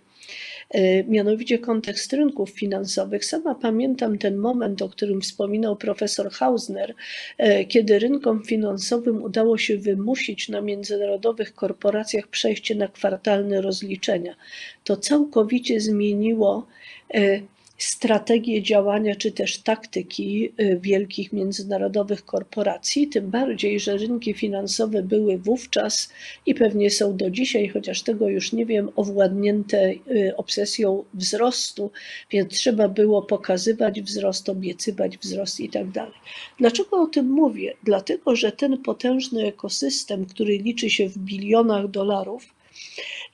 [0.71, 3.25] E, mianowicie kontekst rynków finansowych.
[3.25, 6.95] Sama pamiętam ten moment, o którym wspominał profesor Hausner,
[7.39, 14.37] e, kiedy rynkom finansowym udało się wymusić na międzynarodowych korporacjach przejście na kwartalne rozliczenia.
[14.85, 16.67] To całkowicie zmieniło
[17.15, 17.41] e,
[17.79, 25.39] strategie działania czy też taktyki y, wielkich międzynarodowych korporacji, tym bardziej, że rynki finansowe były
[25.39, 26.13] wówczas
[26.47, 31.91] i pewnie są do dzisiaj, chociaż tego już nie wiem, owładnięte y, obsesją wzrostu,
[32.31, 36.15] więc trzeba było pokazywać wzrost, obiecywać wzrost i tak dalej.
[36.59, 37.75] Dlaczego o tym mówię?
[37.83, 42.55] Dlatego, że ten potężny ekosystem, który liczy się w bilionach dolarów,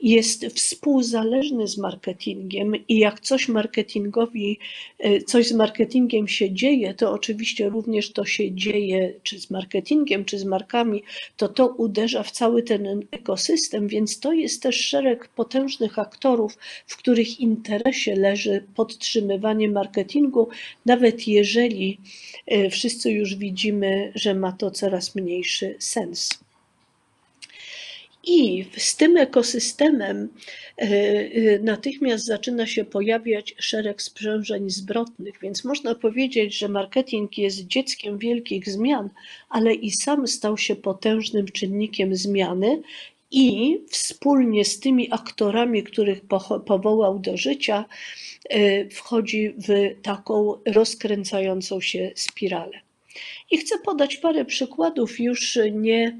[0.02, 4.58] jest współzależny z marketingiem i jak coś marketingowi,
[4.98, 10.24] e, coś z marketingiem się dzieje, to oczywiście również to się dzieje, czy z marketingiem,
[10.24, 11.02] czy z markami,
[11.36, 16.96] to to uderza w cały ten ekosystem, więc to jest też szereg potężnych aktorów, w
[16.96, 20.48] których interesie leży podtrzymywanie marketingu,
[20.86, 21.98] nawet jeżeli
[22.46, 26.49] e, wszyscy już widzimy, że ma to coraz mniejszy sens.
[28.24, 30.28] I z tym ekosystemem
[30.78, 37.66] e, e, natychmiast zaczyna się pojawiać szereg sprzężeń zwrotnych, więc można powiedzieć, że marketing jest
[37.66, 39.10] dzieckiem wielkich zmian,
[39.48, 42.82] ale i sam stał się potężnym czynnikiem zmiany
[43.30, 46.20] i wspólnie z tymi aktorami, których
[46.66, 47.84] powołał do życia,
[48.50, 52.89] e, wchodzi w taką rozkręcającą się spiralę.
[53.50, 56.18] I chcę podać parę przykładów, już nie,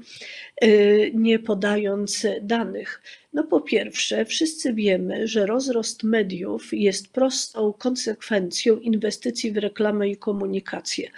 [0.63, 3.01] y, nie podając danych.
[3.33, 10.17] No po pierwsze, wszyscy wiemy, że rozrost mediów jest prostą konsekwencją inwestycji w reklamę i
[10.17, 11.11] komunikację.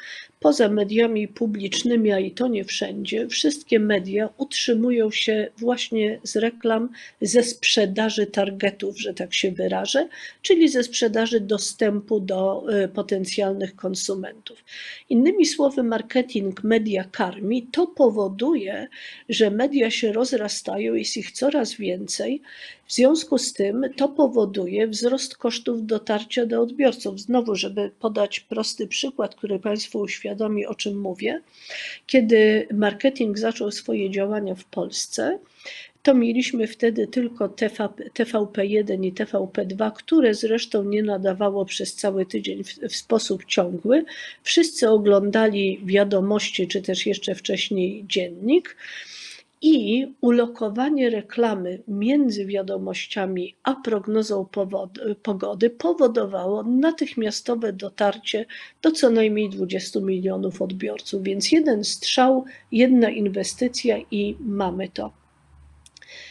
[0.44, 6.90] Poza mediami publicznymi, a i to nie wszędzie, wszystkie media utrzymują się właśnie z reklam,
[7.22, 10.08] ze sprzedaży targetów, że tak się wyrażę,
[10.42, 14.64] czyli ze sprzedaży dostępu do y, potencjalnych konsumentów.
[15.10, 18.88] Innymi słowy, marketing media karmi, to powoduje,
[19.30, 22.42] że media się rozrastają, jest ich coraz więcej.
[22.88, 27.20] W związku z tym to powoduje wzrost kosztów dotarcia do odbiorców.
[27.20, 31.42] Znowu, żeby podać prosty przykład, który Państwu uświadomi, o czym mówię.
[32.08, 35.40] Kiedy marketing zaczął swoje działania w Polsce,
[36.04, 42.68] to mieliśmy wtedy tylko TVP1 i TVP2, które zresztą nie nadawało przez cały tydzień w,
[42.68, 44.06] w, sposób ciągły.
[44.44, 48.78] Wszyscy oglądali wiadomości, czy też jeszcze wcześniej dziennik.
[49.66, 54.48] I ulokowanie reklamy między wiadomościami a prognozą
[55.24, 58.46] pogody powodowało natychmiastowe dotarcie
[58.82, 61.24] do co najmniej 20 milionów odbiorców.
[61.24, 65.12] Więc jeden strzał, jedna inwestycja i mamy to.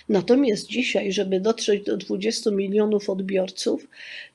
[0.08, 3.88] Natomiast dzisiaj, żeby dotrzeć do 20 milionów odbiorców,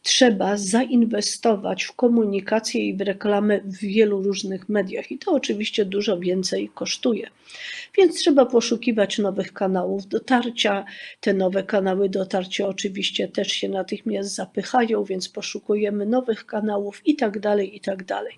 [0.03, 6.19] trzeba zainwestować w komunikację i w reklamę w wielu różnych mediach, i to oczywiście dużo
[6.19, 7.29] więcej kosztuje.
[7.97, 10.85] Więc trzeba poszukiwać nowych kanałów dotarcia.
[11.19, 17.39] Te nowe kanały dotarcia oczywiście też się natychmiast zapychają, więc poszukujemy nowych kanałów i tak
[17.39, 18.33] dalej, i tak dalej.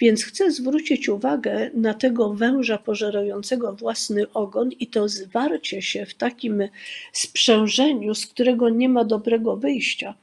[0.00, 6.14] Więc chcę zwrócić uwagę na tego węża pożerającego własny ogon i to zwarcie się w
[6.14, 6.62] takim
[7.12, 10.14] sprzężeniu, z którego nie ma dobrego wyjścia.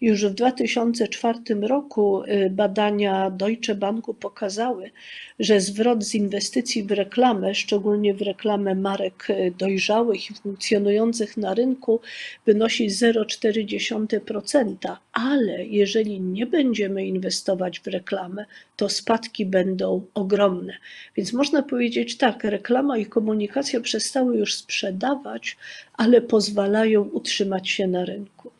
[0.00, 4.90] Już w 2004 roku y, badania Deutsche Banku pokazały,
[5.38, 11.54] że zwrot z inwestycji w reklamę, szczególnie w reklamę marek y, dojrzałych i funkcjonujących na
[11.54, 12.00] rynku,
[12.46, 18.44] wynosi 0,4%, ale jeżeli nie będziemy inwestować w reklamę,
[18.76, 20.72] to spadki będą ogromne.
[21.16, 25.56] Więc można powiedzieć tak, reklama i komunikacja przestały już sprzedawać,
[25.94, 28.57] ale pozwalają utrzymać się na rynku.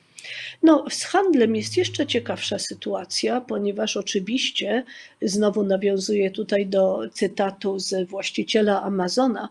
[0.63, 4.85] No, z handlem jest jeszcze ciekawsza sytuacja, ponieważ oczywiście,
[5.23, 9.49] znowu nawiązuję tutaj do cytatu z właściciela Amazona,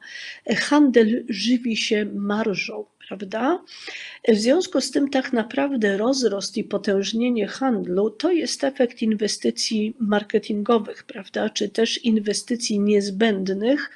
[0.55, 3.63] handel żywi się marżą, prawda?
[4.27, 11.03] W związku z tym, tak naprawdę rozrost i potężnienie handlu to jest efekt inwestycji marketingowych,
[11.03, 11.49] prawda?
[11.49, 13.89] Czy też inwestycji niezbędnych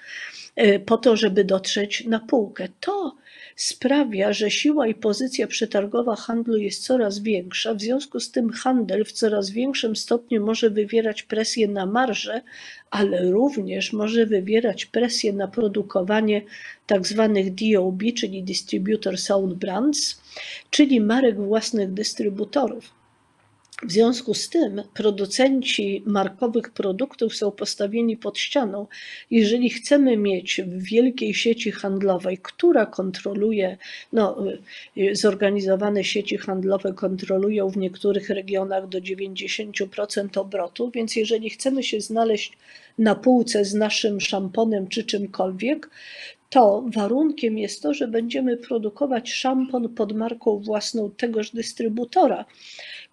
[0.56, 2.68] e, po to, żeby dotrzeć na półkę.
[2.80, 3.16] To
[3.62, 7.74] sprawia, że siła i pozycja przetargowa handlu jest coraz większa.
[7.74, 12.42] W związku z tym handel w coraz większym stopniu może wywierać presję na marżę,
[12.92, 16.42] ale również może wywierać presję na produkowanie
[16.88, 20.22] tak zwanych DOB, czyli Distributor Sound Brands,
[20.70, 23.01] czyli marek własnych dystrybutorów.
[23.84, 28.88] W związku z tym producenci markowych produktów są postawieni pod ścianą.
[29.32, 33.78] Jeżeli chcemy mieć w wielkiej sieci handlowej, która kontroluje,
[34.14, 34.44] no,
[35.12, 42.58] zorganizowane sieci handlowe kontrolują w niektórych regionach do 90% obrotu, więc jeżeli chcemy się znaleźć
[42.98, 45.90] na półce z naszym szamponem czy czymkolwiek,
[46.50, 52.46] to warunkiem jest to, że będziemy produkować szampon pod marką własną tegoż dystrybutora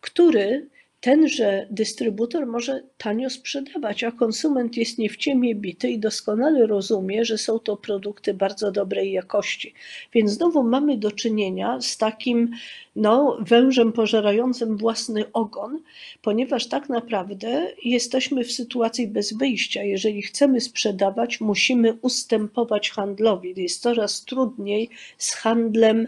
[0.00, 0.68] który
[1.00, 7.24] tenże dystrybutor może tanio sprzedawać, a konsument jest nie w ciemię bity i doskonale rozumie,
[7.24, 9.74] że są to produkty bardzo dobrej jakości.
[10.12, 12.50] Więc znowu mamy do czynienia z takim
[12.96, 15.82] no, wężem pożerającym własny ogon,
[16.22, 19.82] ponieważ tak naprawdę jesteśmy w sytuacji bez wyjścia.
[19.82, 23.54] Jeżeli chcemy sprzedawać, musimy ustępować handlowi.
[23.56, 26.06] Jest coraz trudniej z handlem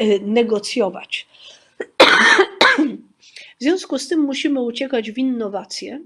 [0.00, 1.26] y, negocjować.
[3.60, 6.00] W związku z tym musimy uciekać w innowacje,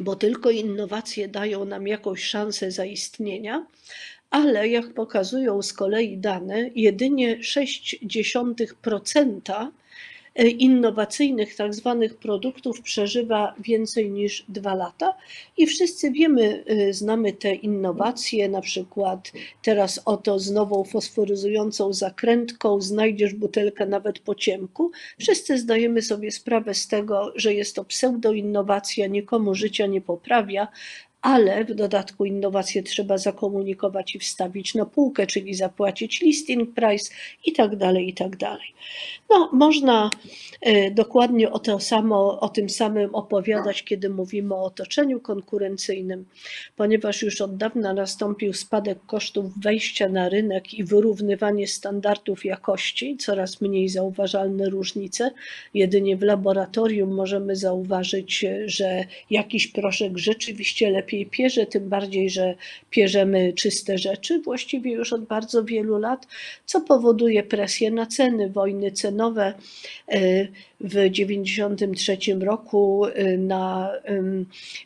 [0.00, 3.66] bo tylko innowacje dają nam jakąś szansę zaistnienia,
[4.30, 9.70] ale jak pokazują z kolei dane, jedynie 0,6% E,
[10.44, 15.16] innowacyjnych tak zwanych produktów przeżywa więcej niż dwa lata
[15.56, 19.32] i wszyscy wiemy, e, znamy te innowacje, na przykład
[19.62, 24.90] teraz oto z nową fosforyzującą zakrętką znajdziesz butelkę nawet po ciemku.
[25.18, 30.68] Wszyscy zdajemy sobie sprawę z tego, że jest to pseudoinnowacja, nikomu życia nie poprawia,
[31.26, 37.10] ale w dodatku innowacje trzeba zakomunikować i wstawić na półkę, czyli zapłacić listing price
[37.44, 38.74] i tak dalej, i tak dalej.
[39.30, 40.10] No, można
[40.60, 46.24] e, dokładnie o, to samo, o tym samym opowiadać, kiedy mówimy o otoczeniu konkurencyjnym,
[46.76, 53.60] ponieważ już od dawna nastąpił spadek kosztów wejścia na rynek i wyrównywanie standardów jakości, coraz
[53.60, 55.30] mniej zauważalne różnice.
[55.74, 62.54] Jedynie w laboratorium możemy zauważyć, że jakiś proszek rzeczywiście lepiej pierze, tym bardziej, że
[62.90, 66.26] pierzemy czyste rzeczy, właściwie już od bardzo wielu lat,
[66.66, 69.54] co powoduje presję na ceny, wojny cenowe.
[70.80, 73.92] W 1993 roku y, na,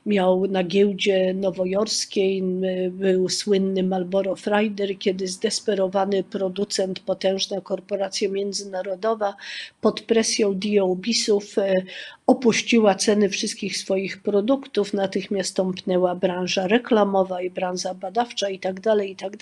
[0.06, 2.42] miał na giełdzie nowojorskiej
[2.90, 9.36] był słynny Marlboro Friday, kiedy zdesperowany producent, potężna korporacja międzynarodowa
[9.80, 11.84] pod presją DOB-ów y,
[12.30, 19.10] opuściła ceny wszystkich swoich produktów, natychmiast tąpnęła branża reklamowa i branża badawcza i tak dalej,
[19.10, 19.36] i tak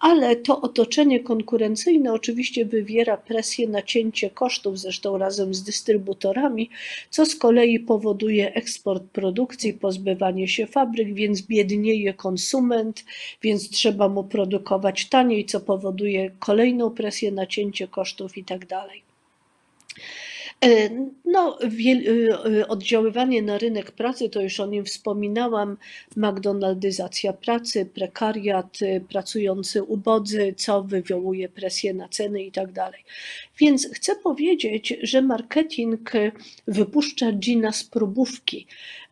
[0.00, 6.70] ale to otoczenie konkurencyjne oczywiście wywiera presję na cięcie kosztów, zresztą razem z dystrybutorami,
[7.10, 13.04] co z kolei powoduje eksport produkcji, pozbywanie się fabryk, więc biednieje konsument,
[13.42, 18.64] więc trzeba mu produkować taniej, co powoduje kolejną presję na cięcie kosztów i tak.
[20.64, 20.90] E,
[21.24, 25.76] No, y, y, oddziaływanie na rynek pracy, to już o nim wspominałam,
[26.16, 33.04] McDonaldyzacja pracy, prekariat, pracujący ubodzy, co wywołuje presję na ceny i tak dalej.
[33.58, 36.32] Więc chcę powiedzieć, że marketing y,
[36.68, 38.66] wypuszcza gina z próbówki,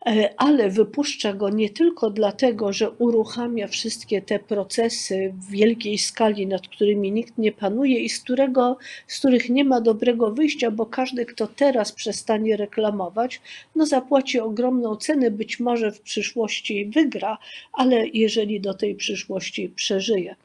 [0.05, 6.47] e, ale wypuszcza go nie tylko dlatego, że uruchamia wszystkie te procesy w wielkiej skali,
[6.47, 8.77] nad którymi nikt nie panuje i z, którego,
[9.07, 13.41] z których nie ma dobrego wyjścia, bo każdy, kto teraz przestanie reklamować,
[13.75, 17.37] no zapłaci ogromną cenę, być może w przyszłości wygra,
[17.73, 20.35] ale jeżeli do tej przyszłości przeżyje.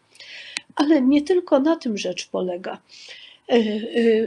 [0.77, 2.79] Ale nie tylko na tym rzecz polega.
[3.49, 3.61] E, e,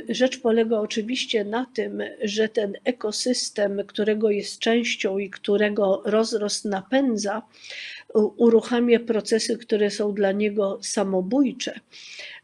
[0.09, 7.41] Rzecz polega oczywiście na tym, że ten ekosystem, którego jest częścią i którego rozrost napędza,
[8.37, 11.79] uruchamia procesy, które są dla niego samobójcze,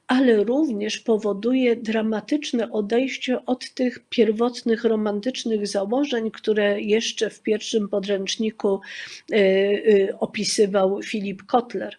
[0.07, 8.79] ale również powoduje dramatyczne odejście od tych pierwotnych romantycznych założeń, które jeszcze w pierwszym podręczniku
[9.31, 11.97] e, opisywał Philip Kotler.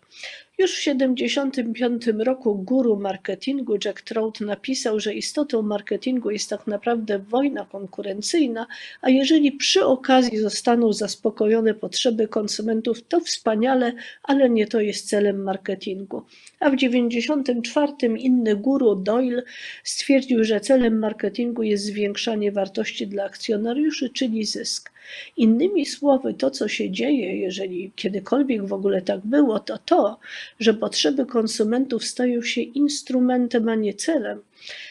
[0.61, 7.19] Już w 1975 roku guru marketingu Jack Trout napisał, że istotą marketingu jest tak naprawdę
[7.19, 8.67] wojna konkurencyjna,
[9.01, 13.93] a jeżeli przy okazji zostaną zaspokojone potrzeby konsumentów, to wspaniale,
[14.23, 16.23] ale nie to jest celem marketingu.
[16.61, 19.43] A w 1994 inny guru Doyle
[19.85, 24.91] stwierdził, że celem marketingu jest zwiększanie wartości dla akcjonariuszy, czyli zysk.
[25.37, 30.19] Innymi słowy, to co się dzieje, jeżeli kiedykolwiek w ogóle tak było, to to,
[30.61, 34.41] że potrzeby konsumentów stają się instrumentem, a nie celem.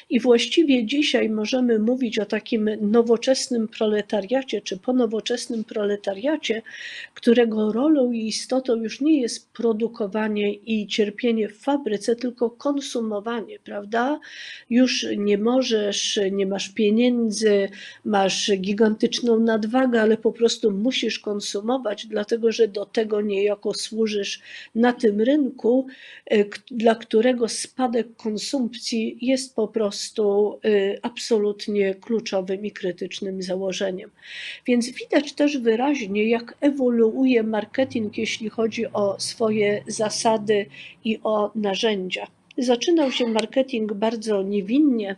[0.10, 6.62] I właściwie dzisiaj możemy mówić o takim nowoczesnym proletariacie, czy ponowoczesnym proletariacie,
[7.14, 14.20] którego rolą i istotą już nie jest produkowanie i cierpienie w fabryce, tylko konsumowanie, prawda?
[14.70, 17.70] Już nie możesz, nie masz pieniędzy,
[18.06, 24.42] masz gigantyczną nadwagę, ale po prostu musisz konsumować, dlatego że do tego niejako służysz
[24.76, 25.88] na tym rynku,
[26.30, 34.10] k- dla którego spadek konsumpcji jest po prostu y, absolutnie kluczowym i krytycznym założeniem.
[34.66, 40.66] Więc widać też wyraźnie, jak ewoluuje marketing, jeśli chodzi o swoje zasady
[41.04, 42.28] i o narzędzia.
[42.58, 45.16] Zaczynał się marketing bardzo niewinnie,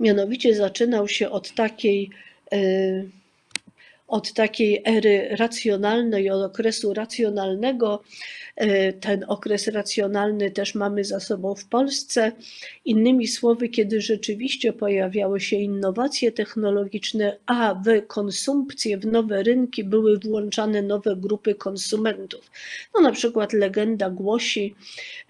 [0.00, 2.10] mianowicie zaczynał się od takiej.
[2.54, 3.23] y,
[4.14, 8.02] od takiej ery racjonalnej, od okresu racjonalnego.
[8.56, 12.32] E, Ten okres racjonalny też mamy za sobą w Polsce.
[12.84, 20.18] Innymi słowy, kiedy rzeczywiście pojawiały się innowacje technologiczne, a w konsumpcję, w nowe rynki były
[20.18, 22.50] włączane nowe grupy konsumentów.
[22.94, 24.74] No, na przykład legenda głosi,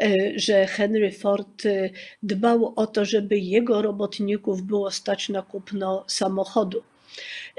[0.02, 1.90] e, że Henry Ford e,
[2.22, 6.82] dbał o to, żeby jego robotników było stać na kupno samochodu.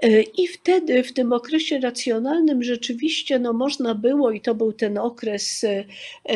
[0.02, 4.98] E, I wtedy, w tym okresie racjonalnym, rzeczywiście no, można było, i to był ten
[4.98, 5.86] okres, e,
[6.26, 6.36] e,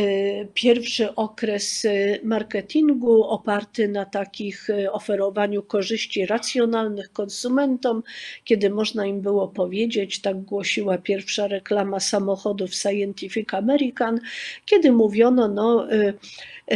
[0.54, 1.88] pierwszy okres
[2.24, 8.04] marketingu oparty na takich oferowaniu korzyści racjonalnych konsumentom,
[8.44, 14.20] kiedy można im było powiedzieć, tak głosiła pierwsza reklama samochodów Scientific American,
[14.66, 15.88] kiedy mówiono, no,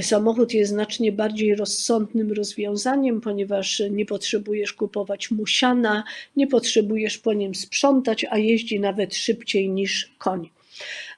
[0.01, 6.03] Samochód jest znacznie bardziej rozsądnym rozwiązaniem, ponieważ nie potrzebujesz kupować musiana,
[6.36, 6.72] nie potrzebujesz
[7.24, 10.49] po nim sprzątać, a jeździ nawet szybciej niż koń.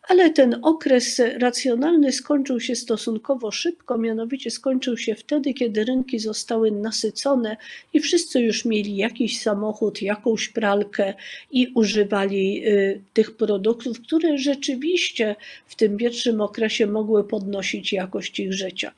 [0.08, 6.72] Ale ten okres racjonalny skończył się stosunkowo szybko, mianowicie skończył się wtedy, kiedy rynki zostały
[6.72, 7.58] nasycone
[7.93, 11.14] i wszyscy już mieli jakiś samochód, jakąś pralkę
[11.51, 15.36] i używali y, tych produktów, które rzeczywiście
[15.68, 18.91] w tym pierwszym okresie mogły podnosić jakość ich życia.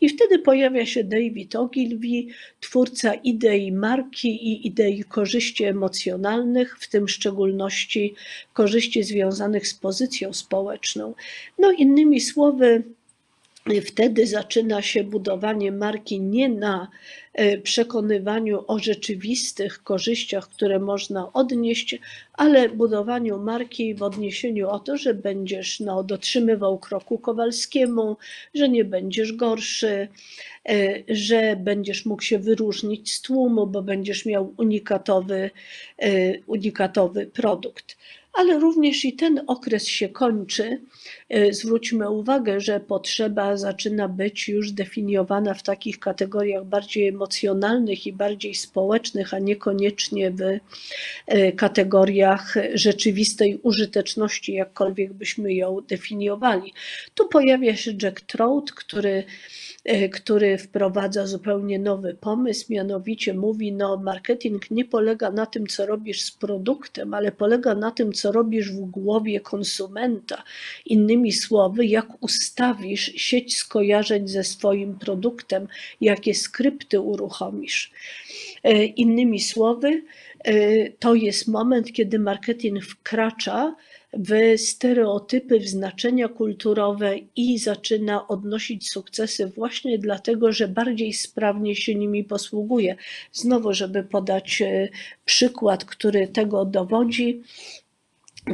[0.00, 7.06] I wtedy pojawia się David Ogilvy, twórca idei marki i idei korzyści emocjonalnych, w tym
[7.06, 8.14] w szczególności
[8.52, 11.14] korzyści związanych z pozycją społeczną.
[11.58, 12.82] No, innymi słowy,
[13.66, 16.88] Wtedy zaczyna się budowanie marki nie na
[17.32, 21.98] e, przekonywaniu o rzeczywistych korzyściach, które można odnieść,
[22.32, 28.16] ale budowaniu marki w odniesieniu o to, że będziesz no, dotrzymywał kroku Kowalskiemu,
[28.54, 30.08] że nie będziesz gorszy,
[30.68, 35.50] e, że będziesz mógł się wyróżnić z tłumu, bo będziesz miał unikatowy,
[35.98, 37.96] e, unikatowy produkt.
[38.36, 40.80] Ale również i ten okres się kończy,
[41.28, 48.12] e, zwróćmy uwagę, że potrzeba zaczyna być już definiowana w takich kategoriach bardziej emocjonalnych i
[48.12, 50.40] bardziej społecznych, a niekoniecznie w
[51.26, 56.72] e, kategoriach rzeczywistej użyteczności, jakkolwiek byśmy ją definiowali.
[57.14, 59.24] Tu pojawia się Jack Trout, który
[60.12, 66.20] który wprowadza zupełnie nowy pomysł, mianowicie mówi, no marketing nie polega na tym, co robisz
[66.20, 70.42] z produktem, ale polega na tym, co robisz w głowie konsumenta.
[70.86, 75.68] Innymi słowy, jak ustawisz sieć skojarzeń ze swoim produktem,
[76.00, 77.92] jakie skrypty uruchomisz.
[78.62, 80.02] E, Innymi słowy,
[80.44, 83.76] e, to jest moment, kiedy marketing wkracza
[84.18, 91.94] w stereotypy, w znaczenia kulturowe i zaczyna odnosić sukcesy właśnie dlatego, że bardziej sprawnie się
[91.94, 92.96] nimi posługuje.
[93.32, 94.88] Znowu, żeby podać e,
[95.24, 97.42] przykład, który tego dowodzi,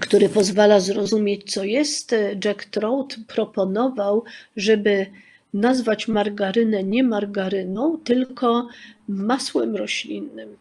[0.00, 4.24] który pozwala zrozumieć, co jest, e, Jack Trout proponował,
[4.56, 5.06] żeby
[5.54, 8.68] nazwać margarynę nie margaryną, tylko
[9.08, 10.56] masłem roślinnym.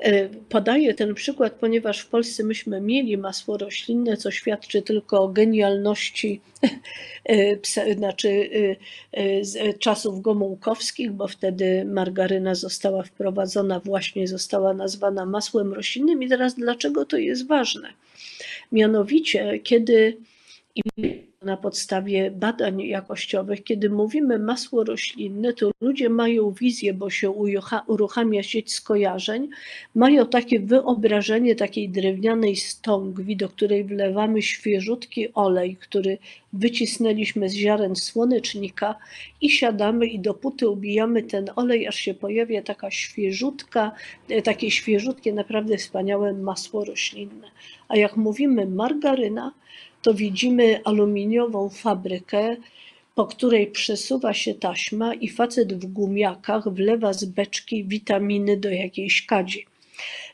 [0.00, 5.28] E, Podaję ten przykład, ponieważ w Polsce myśmy mieli masło roślinne, co świadczy tylko o
[5.28, 6.40] genialności
[7.24, 8.50] e, znaczy
[9.12, 16.22] e, czasów gomułkowskich, bo wtedy margaryna została wprowadzona, właśnie została nazwana masłem roślinnym.
[16.22, 17.88] I teraz dlaczego to jest ważne?
[18.72, 20.16] Mianowicie, kiedy
[21.42, 27.30] na podstawie badań jakościowych, kiedy mówimy masło roślinne, to ludzie mają wizję, bo się
[27.86, 29.48] uruchamia sieć skojarzeń,
[29.94, 36.18] mają takie wyobrażenie takiej drewnianej stągwi, do której wlewamy świeżutki olej, który
[36.52, 38.94] wycisnęliśmy z ziaren słonecznika
[39.40, 43.92] i siadamy i dopóty ubijamy ten olej, aż się pojawia taka świeżutka,
[44.28, 47.50] e, takie świeżutkie, naprawdę wspaniałe masło roślinne.
[47.88, 49.52] A jak mówimy margaryna,
[50.08, 52.56] to widzimy aluminiową fabrykę,
[53.14, 59.26] po której przesuwa się taśma i facet w gumiakach wlewa z beczki witaminy do jakiejś
[59.26, 59.66] kadzi.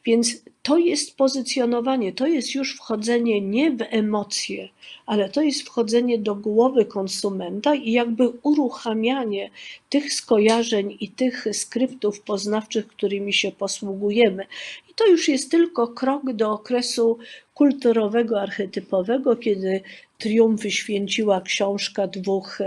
[0.04, 4.68] Więc to jest pozycjonowanie, to jest już wchodzenie nie w emocje,
[5.06, 9.50] ale to jest wchodzenie do głowy konsumenta i jakby uruchamianie
[9.88, 14.46] tych skojarzeń i tych skryptów poznawczych, którymi się posługujemy.
[14.90, 17.18] I to już jest tylko krok do okresu
[17.54, 19.80] kulturowego, archetypowego, kiedy
[20.18, 22.58] triumfy święciła książka dwóch.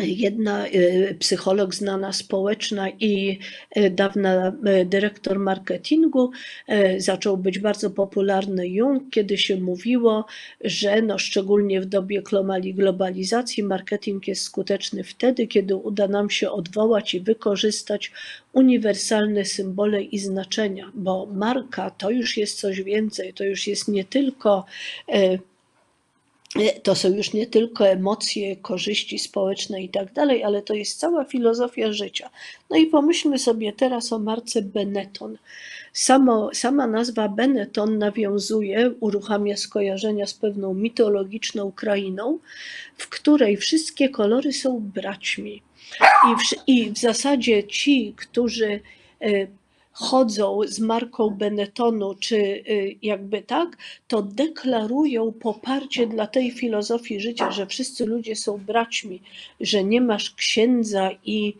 [0.00, 3.38] Jedna e, psycholog znana społeczna i
[3.70, 6.30] e, dawna e, dyrektor marketingu
[6.98, 8.68] zaczął być bardzo popularny.
[8.68, 10.26] Jung, kiedy się mówiło,
[10.60, 12.22] że no szczególnie w dobie
[12.74, 18.12] globalizacji marketing jest skuteczny wtedy, kiedy uda nam się odwołać i wykorzystać
[18.52, 24.04] uniwersalne symbole i znaczenia, bo marka to już jest coś więcej, to już jest nie
[24.04, 24.64] tylko
[26.82, 31.24] to są już nie tylko emocje, korzyści społeczne i tak dalej, ale to jest cała
[31.24, 32.30] filozofia życia.
[32.70, 35.38] No i pomyślmy sobie teraz o marce Benetton.
[35.92, 42.38] Samo, sama nazwa Benetton nawiązuje, uruchamia skojarzenia z pewną mitologiczną krainą,
[42.96, 45.62] w której wszystkie kolory są braćmi.
[46.00, 48.80] I w, i w zasadzie ci, którzy
[49.20, 49.46] e,
[49.98, 53.76] chodzą z marką Benettonu, czy y, jakby tak,
[54.08, 59.22] to deklarują poparcie dla tej filozofii życia, że wszyscy ludzie są braćmi,
[59.60, 61.54] że nie masz księdza i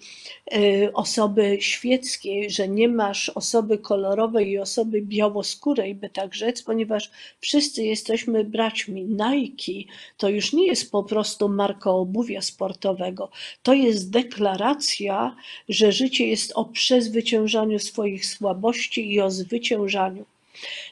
[0.57, 7.11] y, osoby świeckiej, że nie masz osoby kolorowej i osoby białoskórej, by tak rzec, ponieważ
[7.41, 9.05] wszyscy jesteśmy braćmi.
[9.05, 13.31] Nike to już nie jest po prostu marka obuwia sportowego,
[13.63, 15.37] to jest deklaracja,
[15.69, 20.25] że życie jest o przezwyciężaniu swoich słabości i o zwyciężaniu.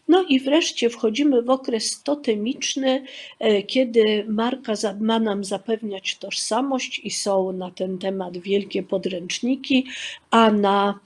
[0.08, 3.04] No i wreszcie wchodzimy w okres totemiczny,
[3.38, 9.86] e, kiedy marka ma nam zapewniać tożsamość i są na ten temat wielkie podręczniki,
[10.30, 11.00] a na,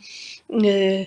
[0.50, 1.06] e,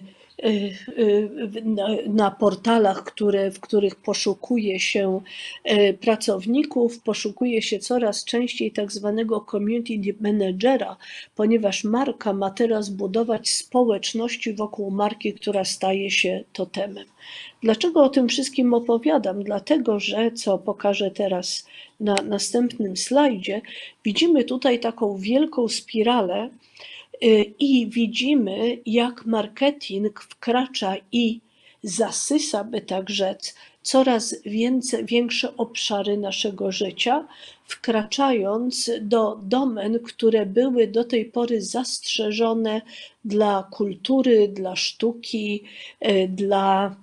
[1.64, 5.22] na, na portalach, które, w których poszukuje się
[5.64, 10.98] e, pracowników, poszukuje się coraz częściej tak zwanego community managera,
[11.36, 17.06] ponieważ marka ma teraz budować społeczności wokół marki, która staje się totemem.
[17.64, 19.44] Dlaczego o tym wszystkim opowiadam?
[19.44, 21.68] Dlatego, że co pokażę teraz
[22.00, 23.62] na następnym slajdzie,
[24.06, 26.50] widzimy tutaj taką wielką spiralę y,
[27.60, 31.40] i widzimy, jak marketing wkracza i
[31.84, 37.28] zasysa, by tak rzec, coraz więcej, większe obszary naszego życia,
[37.66, 42.82] wkraczając do domen, które były do tej pory zastrzeżone
[43.26, 45.64] dla kultury, dla sztuki,
[46.08, 46.96] y, dla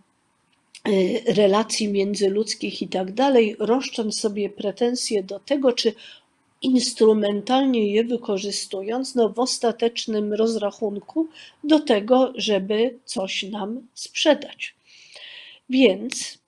[0.89, 5.95] y, relacji międzyludzkich i tak dalej, roszcząc sobie pretensje do tego, czy
[6.63, 11.29] instrumentalnie je wykorzystując, no w ostatecznym rozrachunku
[11.65, 14.75] do tego, żeby coś nam sprzedać.
[15.71, 16.39] Więc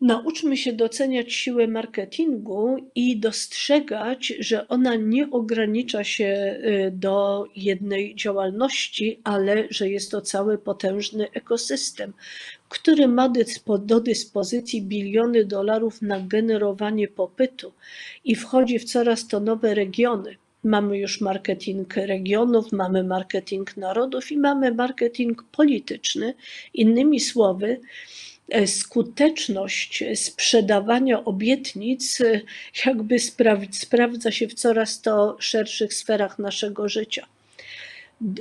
[0.00, 8.14] nauczmy się doceniać siłę marketingu i dostrzegać, że ona nie ogranicza się y, do jednej
[8.14, 12.12] działalności, ale że jest to cały potężny ekosystem,
[12.74, 13.32] który ma
[13.78, 17.72] do dyspozycji biliony dolarów na generowanie popytu
[18.24, 20.36] i wchodzi w coraz to nowe regiony.
[20.64, 26.34] Mamy już marketing regionów, mamy marketing narodów i mamy marketing polityczny.
[26.74, 27.80] Innymi słowy,
[28.48, 32.40] e, skuteczność sprzedawania obietnic e,
[32.86, 37.26] jakby spraw- sprawdza się w coraz to szerszych sferach naszego życia.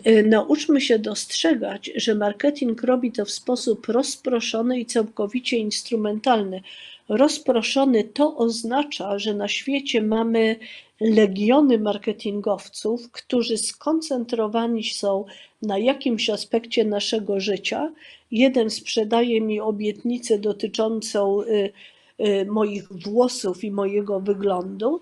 [0.04, 6.62] E, Nauczmy się dostrzegać, że marketing robi to w sposób rozproszony i całkowicie instrumentalny.
[7.10, 10.56] Rozproszony to oznacza, że na świecie mamy
[11.02, 15.26] legiony marketingowców, którzy skoncentrowani są
[15.62, 17.92] na jakimś aspekcie naszego życia.
[18.32, 21.72] Jeden sprzedaje mi obietnicę dotyczącą y,
[22.20, 25.02] y, moich włosów i mojego wyglądu.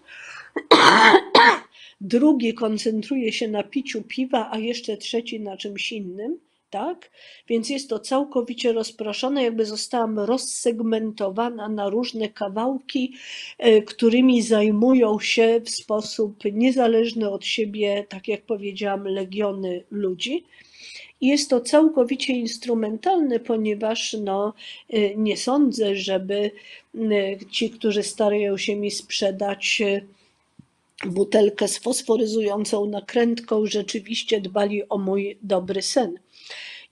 [2.04, 6.40] Drugi koncentruje się na piciu piwa, a jeszcze trzeci na czymś innym,
[6.70, 7.12] tak?
[7.48, 13.14] Więc jest to całkowicie rozproszone, jakby zostałam rozsegmentowana na różne kawałki,
[13.58, 20.44] e, którymi zajmują się w sposób niezależny od siebie, tak jak powiedziałam, legiony ludzi.
[21.22, 24.54] Jest to całkowicie instrumentalne, ponieważ no,
[24.90, 26.52] e, nie sądzę, żeby
[26.96, 27.12] m,
[27.52, 30.02] ci, którzy starają się mi sprzedać e,
[31.06, 36.20] butelkę z fosforyzującą nakrętką, rzeczywiście dbali o mój dobry sen.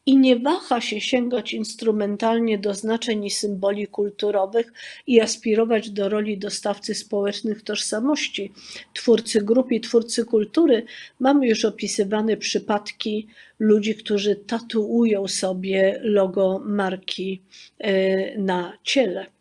[0.06, 4.74] I nie waha się sięgać instrumentalnie do znaczeń i symboli kulturowych
[5.08, 8.54] i aspirować do roli dostawcy społecznych tożsamości,
[8.94, 10.86] twórcy grup i twórcy kultury.
[11.20, 13.28] Mamy już opisywane przypadki
[13.60, 17.42] ludzi, którzy tatuują sobie logo marki
[17.78, 19.39] e, na ciele.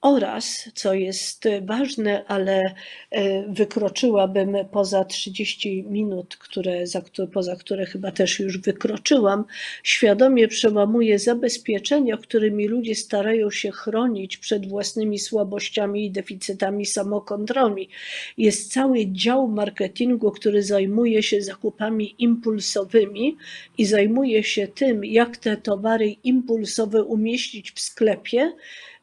[0.00, 2.74] Oraz, co jest ważne, ale
[3.10, 9.44] e, wykroczyłabym poza 30 minut, które, za, poza które chyba też już wykroczyłam,
[9.82, 17.88] świadomie przełamuję zabezpieczenia, którymi ludzie starają się chronić przed własnymi słabościami i deficytami samokontroli.
[18.36, 23.36] Jest cały dział marketingu, który zajmuje się zakupami impulsowymi
[23.78, 28.52] i zajmuje się tym, jak te towary impulsowe umieścić w sklepie,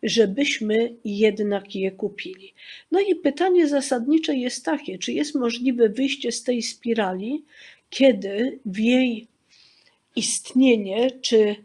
[0.06, 2.53] żebyśmy jednak je kupili.
[2.91, 7.43] No i pytanie zasadnicze jest takie, czy jest możliwe wyjście z tej spirali,
[7.89, 9.28] kiedy w jej
[10.16, 11.56] istnienie, czy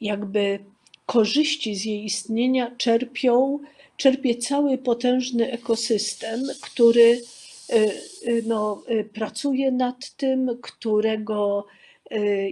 [0.00, 0.58] jakby
[1.06, 3.58] korzyści z jej istnienia czerpią,
[3.96, 7.20] czerpie cały potężny ekosystem, który
[7.72, 7.90] y,
[8.28, 11.66] y, no, y, pracuje nad tym, którego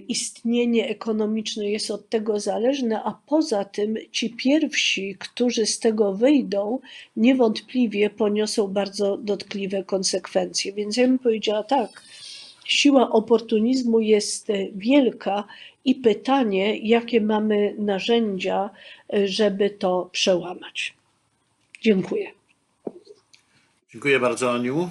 [0.08, 6.78] istnienie ekonomiczne jest od tego zależne, a poza tym ci pierwsi, którzy z tego wyjdą,
[7.16, 10.72] niewątpliwie poniosą bardzo dotkliwe konsekwencje.
[10.72, 12.02] Więc ja bym powiedziała tak,
[12.64, 15.44] siła oportunizmu jest wielka
[15.84, 18.70] i pytanie, jakie mamy narzędzia,
[19.14, 20.94] e, żeby to przełamać.
[21.80, 22.30] Dziękuję.
[23.90, 24.88] Dziękuję bardzo, Aniu.